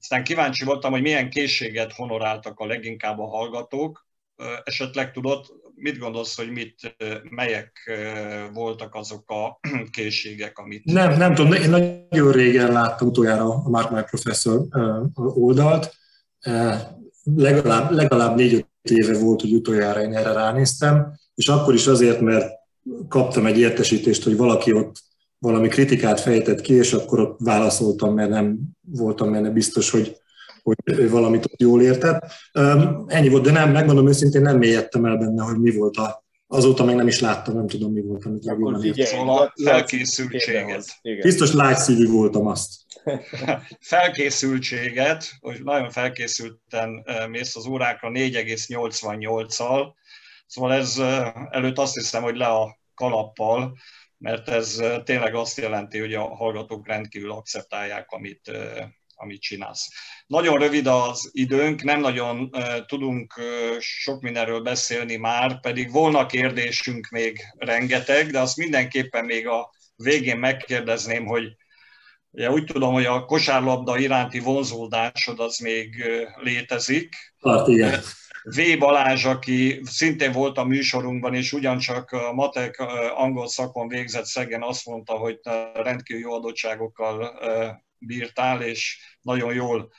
Aztán 0.03 0.25
kíváncsi 0.25 0.65
voltam, 0.65 0.91
hogy 0.91 1.03
milyen 1.03 1.31
készséget 1.31 1.93
honoráltak 1.93 2.61
a 2.61 2.67
leginkább 2.67 3.19
a 3.19 3.27
hallgatók. 3.27 4.07
Esetleg 4.65 5.13
tudod, 5.13 5.47
mit 5.75 5.99
gondolsz, 5.99 6.37
hogy 6.37 6.51
mit, 6.51 6.97
melyek 7.31 7.91
voltak 8.53 8.95
azok 8.95 9.31
a 9.31 9.61
készségek, 9.97 10.59
amit... 10.59 10.85
Nem, 10.85 11.17
nem 11.17 11.35
tudom, 11.35 11.53
én 11.53 11.71
nagyon 11.71 12.33
régen 12.33 12.73
láttam 12.73 13.09
utoljára 13.09 13.45
a 13.45 13.69
Mark 13.69 13.91
My 13.91 14.03
Professor 14.03 14.67
oldalt. 15.15 15.95
Legalább, 17.35 17.91
legalább 17.91 18.37
négy-öt 18.37 18.67
éve 18.83 19.19
volt, 19.19 19.41
hogy 19.41 19.55
utoljára 19.55 20.01
én 20.03 20.17
erre 20.17 20.33
ránéztem, 20.33 21.19
és 21.35 21.49
akkor 21.49 21.75
is 21.75 21.87
azért, 21.87 22.21
mert 22.21 22.53
kaptam 23.09 23.47
egy 23.47 23.59
értesítést, 23.59 24.25
hogy 24.25 24.37
valaki 24.37 24.73
ott 24.73 25.03
valami 25.43 25.69
kritikát 25.69 26.21
fejtett 26.21 26.61
ki, 26.61 26.75
és 26.75 26.93
akkor 26.93 27.21
ott 27.21 27.39
válaszoltam, 27.41 28.15
mert 28.15 28.31
nem 28.31 28.59
voltam 28.81 29.33
benne 29.33 29.51
biztos, 29.51 29.91
hogy, 29.91 30.17
hogy 30.63 30.77
ő 30.85 31.11
valamit 31.11 31.45
ott 31.45 31.61
jól 31.61 31.83
értett. 31.83 32.25
Ennyi 33.07 33.29
volt, 33.29 33.45
de 33.45 33.51
nem, 33.51 33.71
megmondom 33.71 34.09
őszintén, 34.09 34.43
nem 34.43 34.59
mélyedtem 34.59 35.05
el 35.05 35.17
benne, 35.17 35.45
hogy 35.45 35.61
mi 35.61 35.77
volt 35.77 35.97
a, 35.97 36.25
azóta 36.47 36.85
még 36.85 36.97
nem 36.97 37.07
is 37.07 37.21
láttam, 37.21 37.55
nem 37.55 37.67
tudom, 37.67 37.93
mi 37.93 38.01
volt, 38.01 38.25
amit 38.25 38.45
értettem. 38.45 39.05
Szóval 39.05 39.39
a 39.39 39.53
felkészültséget. 39.63 40.85
Biztos 41.23 41.53
lágyszívű 41.53 42.09
voltam 42.09 42.47
azt. 42.47 42.71
felkészültséget, 43.81 45.31
hogy 45.41 45.61
nagyon 45.63 45.91
felkészülten 45.91 47.07
mész 47.31 47.57
az 47.57 47.67
órákra 47.67 48.11
4,88-al, 48.13 49.87
szóval 50.47 50.73
ez 50.73 50.95
előtt 51.51 51.79
azt 51.79 51.95
hiszem, 51.95 52.23
hogy 52.23 52.37
le 52.37 52.47
a 52.47 52.79
kalappal, 52.95 53.77
mert 54.23 54.49
ez 54.49 54.83
tényleg 55.05 55.35
azt 55.35 55.59
jelenti, 55.59 55.99
hogy 55.99 56.15
a 56.15 56.35
hallgatók 56.35 56.87
rendkívül 56.87 57.31
akceptálják, 57.31 58.11
amit, 58.11 58.51
amit 59.15 59.41
csinálsz. 59.41 59.89
Nagyon 60.27 60.59
rövid 60.59 60.87
az 60.87 61.31
időnk, 61.33 61.83
nem 61.83 62.01
nagyon 62.01 62.51
tudunk 62.87 63.35
sok 63.79 64.21
mindenről 64.21 64.61
beszélni 64.61 65.17
már, 65.17 65.61
pedig 65.61 65.91
volna 65.91 66.27
kérdésünk 66.27 67.09
még 67.09 67.41
rengeteg, 67.57 68.31
de 68.31 68.41
azt 68.41 68.57
mindenképpen 68.57 69.25
még 69.25 69.47
a 69.47 69.71
végén 69.97 70.39
megkérdezném, 70.39 71.27
hogy 71.27 71.57
ugye 72.31 72.51
úgy 72.51 72.65
tudom, 72.65 72.93
hogy 72.93 73.05
a 73.05 73.25
kosárlabda 73.25 73.99
iránti 73.99 74.39
vonzódásod 74.39 75.41
az 75.41 75.59
még 75.59 76.05
létezik. 76.37 77.35
Hát, 77.41 77.69
igen. 77.69 78.01
V. 78.43 78.79
Balázs, 78.79 79.25
aki 79.25 79.81
szintén 79.85 80.33
volt 80.33 80.59
a 80.59 80.65
műsorunkban, 80.65 81.35
és 81.35 81.53
ugyancsak 81.53 82.33
matek 82.35 82.83
angol 83.17 83.49
szakon 83.49 83.89
végzett 83.89 84.25
Szegen 84.25 84.63
azt 84.63 84.87
mondta, 84.87 85.13
hogy 85.13 85.41
rendkívül 85.75 86.23
jó 86.23 86.33
adottságokkal 86.33 87.39
bírtál, 87.99 88.63
és 88.63 88.99
nagyon 89.21 89.55
jól 89.55 89.93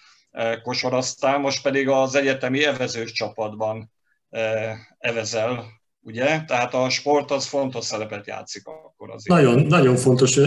kosaraztál, 0.61 1.37
most 1.37 1.63
pedig 1.63 1.87
az 1.89 2.15
egyetemi 2.15 2.65
evezős 2.65 3.11
csapatban 3.11 3.91
evezel, 4.97 5.65
ugye? 5.99 6.41
Tehát 6.41 6.73
a 6.73 6.89
sport 6.89 7.31
az 7.31 7.45
fontos 7.45 7.85
szerepet 7.85 8.27
játszik 8.27 8.67
akkor 8.67 9.09
azért. 9.09 9.41
Nagyon, 9.41 9.65
nagyon 9.65 9.95
fontos 9.95 10.39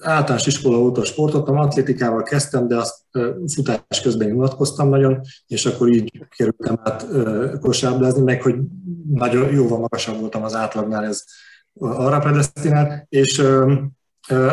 általános 0.00 0.46
iskola 0.46 0.78
óta 0.78 1.04
sportoltam, 1.04 1.56
atlétikával 1.56 2.22
kezdtem, 2.22 2.68
de 2.68 2.76
azt 2.76 2.98
futás 3.54 4.00
közben 4.02 4.32
unatkoztam 4.32 4.88
nagyon, 4.88 5.20
és 5.46 5.66
akkor 5.66 5.88
így 5.88 6.26
kerültem 6.36 6.80
át 6.84 7.06
kosárlabdázni, 7.60 8.22
meg 8.22 8.42
hogy 8.42 8.54
nagyon 9.12 9.52
jóval 9.52 9.78
magasabb 9.78 10.20
voltam 10.20 10.42
az 10.42 10.54
átlagnál, 10.54 11.04
ez 11.04 11.24
arra 11.78 12.18
predestinált, 12.18 13.06
és 13.08 13.42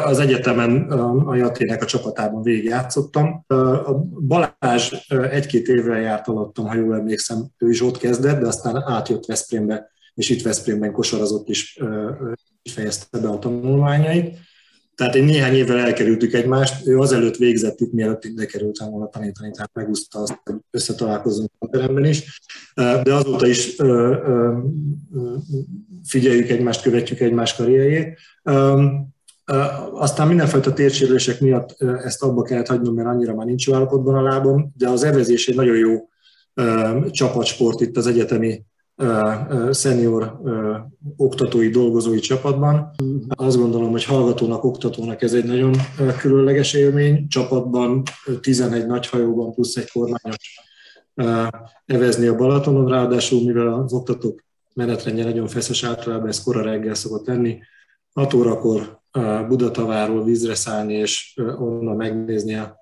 az 0.04 0.20
egyetemen 0.20 0.92
a 1.26 1.36
Jatének 1.36 1.82
a 1.82 1.86
csapatában 1.86 2.42
végigjátszottam. 2.42 3.44
A 3.86 3.94
Balázs 4.28 4.94
egy-két 5.32 5.68
évre 5.68 6.00
járt 6.00 6.28
alattam, 6.28 6.66
ha 6.66 6.76
jól 6.76 6.96
emlékszem, 6.96 7.38
ő 7.58 7.70
is 7.70 7.82
ott 7.82 7.98
kezdett, 7.98 8.40
de 8.40 8.48
aztán 8.48 8.84
átjött 8.88 9.26
Veszprémbe, 9.26 9.92
és 10.14 10.30
itt 10.30 10.42
Veszprémben 10.42 10.92
kosarazott 10.92 11.50
is, 11.50 11.80
fejezte 12.64 13.20
be 13.20 13.28
a 13.28 13.40
tanulmányait 13.40 14.38
tehát 14.98 15.16
egy 15.16 15.24
néhány 15.24 15.54
évvel 15.54 15.78
elkerültük 15.78 16.34
egymást, 16.34 16.88
ő 16.88 17.00
azelőtt 17.00 17.36
végzett 17.36 17.80
itt, 17.80 17.92
mielőtt 17.92 18.26
ide 18.26 18.46
kerültem 18.46 18.90
volna 18.90 19.10
tanítani, 19.10 19.52
tehát 19.52 19.74
megúszta 19.74 20.20
azt, 20.20 20.40
hogy 20.44 20.56
összetalálkozunk 20.72 21.50
a 21.60 21.68
teremben 21.68 22.06
is. 22.06 22.42
De 22.76 23.14
azóta 23.14 23.48
is 23.48 23.76
figyeljük 26.04 26.50
egymást, 26.50 26.82
követjük 26.82 27.20
egymás 27.20 27.56
karrierjét. 27.56 28.20
Aztán 29.94 30.28
mindenfajta 30.28 30.74
térsérülések 30.74 31.40
miatt 31.40 31.82
ezt 31.82 32.24
abba 32.24 32.42
kellett 32.42 32.68
hagynom, 32.68 32.96
mert 32.96 33.08
annyira 33.08 33.36
már 33.36 33.46
nincs 33.46 33.68
jó 33.68 33.74
állapotban 33.74 34.16
a 34.16 34.22
lábom, 34.22 34.74
de 34.78 34.90
az 34.90 35.04
evezés 35.04 35.48
egy 35.48 35.56
nagyon 35.56 35.78
jó 35.78 36.10
csapatsport 37.12 37.82
itt 37.82 37.98
az 37.98 38.08
egyetemi 38.08 38.64
szenior 39.72 40.42
oktatói, 41.18 41.70
dolgozói 41.70 42.20
csapatban. 42.20 42.92
Azt 43.28 43.58
gondolom, 43.58 43.92
hogy 43.92 44.04
hallgatónak, 44.04 44.64
oktatónak 44.64 45.22
ez 45.22 45.34
egy 45.34 45.46
nagyon 45.46 45.76
különleges 46.18 46.74
élmény. 46.74 47.28
Csapatban 47.28 48.04
11 48.42 48.86
nagy 48.86 49.10
plusz 49.54 49.76
egy 49.76 49.92
kormányos 49.92 50.66
evezni 51.86 52.28
a 52.28 52.36
Balatonon, 52.36 52.88
ráadásul 52.88 53.44
mivel 53.44 53.74
az 53.74 53.94
oktatók 53.94 54.44
menetrendje 54.74 55.24
nagyon 55.24 55.48
feszes, 55.48 55.84
általában 55.84 56.28
ez 56.28 56.44
kora 56.44 56.62
reggel 56.62 56.94
szokott 56.94 57.28
lenni, 57.28 57.60
6 58.14 58.34
órakor 58.34 59.02
Budataváról 59.48 60.24
vízre 60.24 60.56
szállni, 60.56 60.94
és 60.94 61.34
onnan 61.58 61.96
megnézni 61.96 62.56
a, 62.56 62.78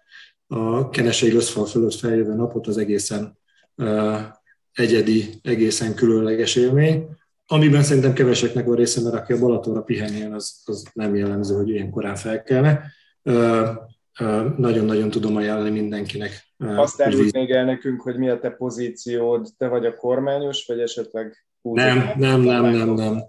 a 0.47 0.89
Kenesei 0.89 1.31
Löszfal 1.31 1.65
fölött 1.65 1.93
feljövő 1.93 2.35
napot, 2.35 2.67
az 2.67 2.77
egészen 2.77 3.37
egyedi, 4.75 5.29
egészen 5.41 5.93
különleges 5.93 6.55
élmény, 6.55 7.07
amiben 7.47 7.83
szerintem 7.83 8.13
keveseknek 8.13 8.65
van 8.65 8.75
része, 8.75 9.01
mert 9.01 9.15
aki 9.15 9.33
a 9.33 9.39
Balatonra 9.39 9.81
pihenjen, 9.81 10.33
az, 10.33 10.61
az 10.65 10.85
nem 10.93 11.15
jellemző, 11.15 11.55
hogy 11.55 11.69
ilyen 11.69 11.89
korán 11.89 12.15
felkelne. 12.15 12.81
Nagyon-nagyon 14.57 15.09
tudom 15.09 15.35
ajánlani 15.35 15.69
mindenkinek. 15.69 16.45
Azt 16.57 17.01
árult 17.01 17.33
még 17.33 17.51
el 17.51 17.65
nekünk, 17.65 18.01
hogy 18.01 18.17
mi 18.17 18.29
a 18.29 18.39
te 18.39 18.49
pozíciód, 18.49 19.47
te 19.57 19.67
vagy 19.67 19.85
a 19.85 19.95
kormányos, 19.95 20.65
vagy 20.67 20.79
esetleg... 20.79 21.45
Nem, 21.61 22.11
nem, 22.17 22.41
nem, 22.41 22.65
nem, 22.65 22.89
nem. 22.89 23.23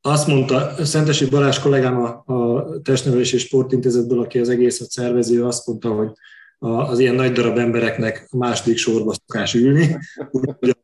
Azt 0.00 0.26
mondta, 0.26 0.84
Szentesi 0.84 1.28
Balázs 1.28 1.58
kollégám 1.58 1.96
a, 1.96 2.34
a 2.34 2.66
Testnevelés 2.82 3.32
és 3.32 3.42
Sportintézetből, 3.42 4.20
aki 4.20 4.38
az 4.38 4.48
egészet 4.48 4.90
szervező, 4.90 5.44
azt 5.44 5.66
mondta, 5.66 5.92
hogy 5.92 6.08
az 6.58 6.98
ilyen 6.98 7.14
nagy 7.14 7.32
darab 7.32 7.58
embereknek 7.58 8.30
második 8.30 8.76
sorba 8.76 9.14
szokás 9.14 9.54
ülni. 9.54 9.98
Úgyhogy 10.30 10.76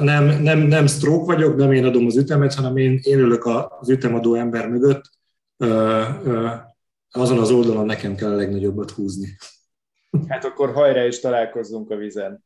nem, 0.00 0.42
nem, 0.42 0.58
nem 0.58 0.86
stroke 0.86 1.24
vagyok, 1.24 1.56
nem 1.56 1.72
én 1.72 1.84
adom 1.84 2.06
az 2.06 2.16
ütemet, 2.16 2.54
hanem 2.54 2.76
én, 2.76 3.00
én 3.02 3.18
ülök 3.18 3.46
az 3.80 3.88
ütemadó 3.88 4.34
ember 4.34 4.68
mögött, 4.68 5.10
azon 7.10 7.38
az 7.38 7.50
oldalon 7.50 7.86
nekem 7.86 8.14
kell 8.14 8.30
a 8.30 8.36
legnagyobbat 8.36 8.90
húzni. 8.90 9.36
Hát 10.28 10.44
akkor 10.44 10.72
hajrá 10.72 11.06
is 11.06 11.20
találkozzunk 11.20 11.90
a 11.90 11.96
vizen. 11.96 12.44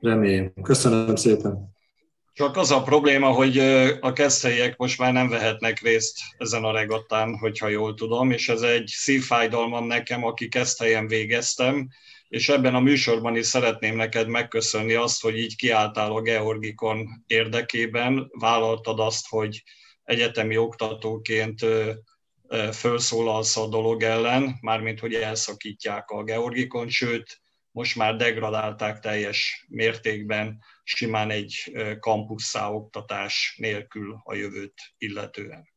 Remélem. 0.00 0.52
Köszönöm 0.62 1.16
szépen. 1.16 1.78
Csak 2.32 2.56
az 2.56 2.70
a 2.70 2.82
probléma, 2.82 3.30
hogy 3.30 3.58
a 4.00 4.12
keszthelyek 4.12 4.76
most 4.76 4.98
már 4.98 5.12
nem 5.12 5.28
vehetnek 5.28 5.80
részt 5.80 6.18
ezen 6.38 6.64
a 6.64 6.72
regattán, 6.72 7.38
hogyha 7.38 7.68
jól 7.68 7.94
tudom, 7.94 8.30
és 8.30 8.48
ez 8.48 8.60
egy 8.60 8.86
szívfájdalmam 8.86 9.86
nekem, 9.86 10.24
aki 10.24 10.48
keszthelyen 10.48 11.06
végeztem, 11.06 11.88
és 12.28 12.48
ebben 12.48 12.74
a 12.74 12.80
műsorban 12.80 13.36
is 13.36 13.46
szeretném 13.46 13.96
neked 13.96 14.28
megköszönni 14.28 14.94
azt, 14.94 15.22
hogy 15.22 15.38
így 15.38 15.56
kiálltál 15.56 16.12
a 16.12 16.20
Georgikon 16.20 17.24
érdekében, 17.26 18.30
vállaltad 18.38 19.00
azt, 19.00 19.28
hogy 19.28 19.62
egyetemi 20.04 20.56
oktatóként 20.56 21.66
felszólalsz 22.70 23.56
a 23.56 23.68
dolog 23.68 24.02
ellen, 24.02 24.58
mármint 24.60 25.00
hogy 25.00 25.14
elszakítják 25.14 26.10
a 26.10 26.24
Georgikon, 26.24 26.88
sőt, 26.88 27.40
most 27.72 27.96
már 27.96 28.16
degradálták 28.16 28.98
teljes 28.98 29.66
mértékben 29.68 30.58
simán 30.82 31.30
egy 31.30 31.72
kampusszá 32.00 32.68
oktatás 32.68 33.56
nélkül 33.58 34.20
a 34.24 34.34
jövőt 34.34 34.74
illetően. 34.98 35.68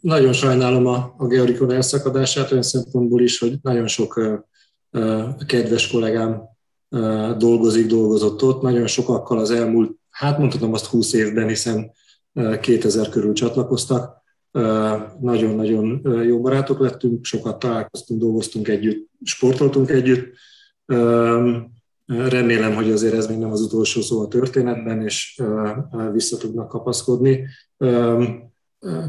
Nagyon 0.00 0.32
sajnálom 0.32 0.86
a, 0.86 1.14
a 1.18 1.26
Georgikon 1.26 1.72
elszakadását, 1.72 2.50
olyan 2.50 2.62
szempontból 2.62 3.22
is, 3.22 3.38
hogy 3.38 3.58
nagyon 3.62 3.86
sok 3.86 4.40
kedves 5.46 5.88
kollégám 5.88 6.42
dolgozik, 7.38 7.86
dolgozott 7.86 8.42
ott, 8.42 8.62
nagyon 8.62 8.86
sokakkal 8.86 9.38
az 9.38 9.50
elmúlt, 9.50 9.96
hát 10.10 10.38
mondhatom 10.38 10.72
azt 10.72 10.86
20 10.86 11.12
évben, 11.12 11.48
hiszen 11.48 11.92
2000 12.60 13.08
körül 13.08 13.32
csatlakoztak. 13.32 14.16
Nagyon-nagyon 15.20 16.00
jó 16.24 16.40
barátok 16.40 16.78
lettünk, 16.78 17.24
sokat 17.24 17.58
találkoztunk, 17.58 18.20
dolgoztunk 18.20 18.68
együtt, 18.68 19.08
sportoltunk 19.24 19.90
együtt. 19.90 20.34
Remélem, 22.06 22.74
hogy 22.74 22.90
azért 22.90 23.14
ez 23.14 23.26
még 23.26 23.38
nem 23.38 23.50
az 23.50 23.60
utolsó 23.60 24.00
szó 24.00 24.20
a 24.20 24.28
történetben, 24.28 25.02
és 25.02 25.42
vissza 26.12 26.36
tudnak 26.36 26.68
kapaszkodni. 26.68 27.46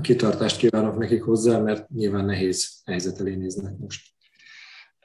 Kitartást 0.02 0.58
kívánok 0.58 0.98
nekik 0.98 1.24
hozzá, 1.24 1.60
mert 1.60 1.90
nyilván 1.90 2.26
nehéz 2.26 2.82
helyzet 2.86 3.20
elé 3.20 3.36
néznek 3.36 3.78
most. 3.78 4.08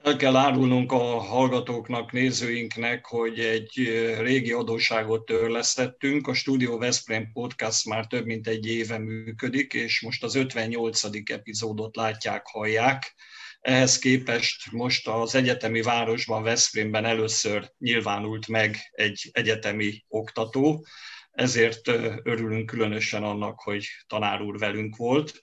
El 0.04 0.16
kell 0.16 0.36
árulnunk 0.36 0.92
a 0.92 1.18
hallgatóknak, 1.18 2.12
nézőinknek, 2.12 3.06
hogy 3.06 3.38
egy 3.38 3.72
régi 4.18 4.52
adóságot 4.52 5.24
törlesztettünk. 5.24 6.26
A 6.26 6.34
Studio 6.34 6.78
Veszprém 6.78 7.32
Podcast 7.32 7.86
már 7.86 8.06
több 8.06 8.24
mint 8.26 8.46
egy 8.46 8.66
éve 8.66 8.98
működik, 8.98 9.72
és 9.72 10.00
most 10.00 10.24
az 10.24 10.34
58. 10.34 11.30
epizódot 11.30 11.96
látják, 11.96 12.46
hallják. 12.46 13.14
Ehhez 13.60 13.98
képest 13.98 14.72
most 14.72 15.08
az 15.08 15.34
egyetemi 15.34 15.82
városban, 15.82 16.42
Veszprémben 16.42 17.04
először 17.04 17.72
nyilvánult 17.78 18.48
meg 18.48 18.76
egy 18.90 19.30
egyetemi 19.32 20.04
oktató, 20.08 20.86
ezért 21.30 21.88
örülünk 22.22 22.66
különösen 22.66 23.22
annak, 23.22 23.60
hogy 23.60 23.86
tanár 24.06 24.40
úr 24.40 24.58
velünk 24.58 24.96
volt 24.96 25.42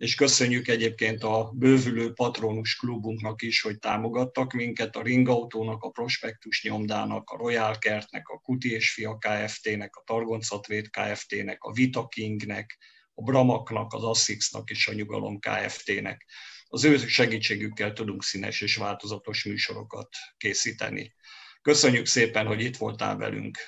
és 0.00 0.14
köszönjük 0.14 0.68
egyébként 0.68 1.22
a 1.22 1.52
bővülő 1.54 2.12
patronus 2.12 2.76
klubunknak 2.76 3.42
is, 3.42 3.60
hogy 3.60 3.78
támogattak 3.78 4.52
minket, 4.52 4.96
a 4.96 5.02
Ringautónak, 5.02 5.82
a 5.82 5.90
Prospektus 5.90 6.62
nyomdának, 6.62 7.30
a 7.30 7.36
Royal 7.36 7.78
Kertnek, 7.78 8.28
a 8.28 8.38
Kuti 8.38 8.72
és 8.72 8.92
Fia 8.92 9.18
Kft-nek, 9.18 9.96
a 9.96 10.02
Targoncatrét 10.06 10.90
Kft-nek, 10.90 11.62
a 11.62 11.72
Vita 11.72 12.06
Kingnek, 12.06 12.78
a 13.14 13.22
Bramaknak, 13.22 13.92
az 13.92 14.04
Assixnak 14.04 14.70
és 14.70 14.88
a 14.88 14.92
Nyugalom 14.92 15.38
Kft-nek. 15.38 16.26
Az 16.66 16.84
ő 16.84 16.96
segítségükkel 16.96 17.92
tudunk 17.92 18.22
színes 18.22 18.60
és 18.60 18.76
változatos 18.76 19.44
műsorokat 19.44 20.08
készíteni. 20.36 21.14
Köszönjük 21.62 22.06
szépen, 22.06 22.46
hogy 22.46 22.60
itt 22.60 22.76
voltál 22.76 23.16
velünk. 23.16 23.58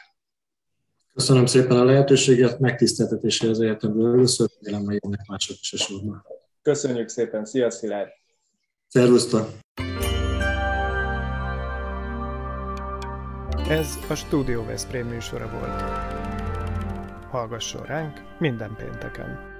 Köszönöm 1.15 1.47
szépen 1.47 1.77
a 1.77 1.85
lehetőséget, 1.85 2.59
megtiszteltetésé 2.59 3.49
az 3.49 3.61
egyetemről 3.61 4.13
először, 4.13 4.49
remélem, 4.61 4.85
hogy 4.85 4.99
jönnek 5.03 5.27
mások 5.27 5.57
is 5.61 5.73
a 5.73 5.77
sorban. 5.77 6.25
Köszönjük 6.63 7.09
szépen, 7.09 7.45
szia 7.45 7.71
Szilárd! 7.71 8.09
Szervusztok! 8.89 9.49
Ez 13.69 13.99
a 14.09 14.15
Studio 14.15 14.65
Veszprém 14.65 15.07
műsora 15.07 15.51
volt. 15.51 15.81
Hallgasson 17.31 17.83
ránk 17.83 18.21
minden 18.39 18.75
pénteken! 18.77 19.52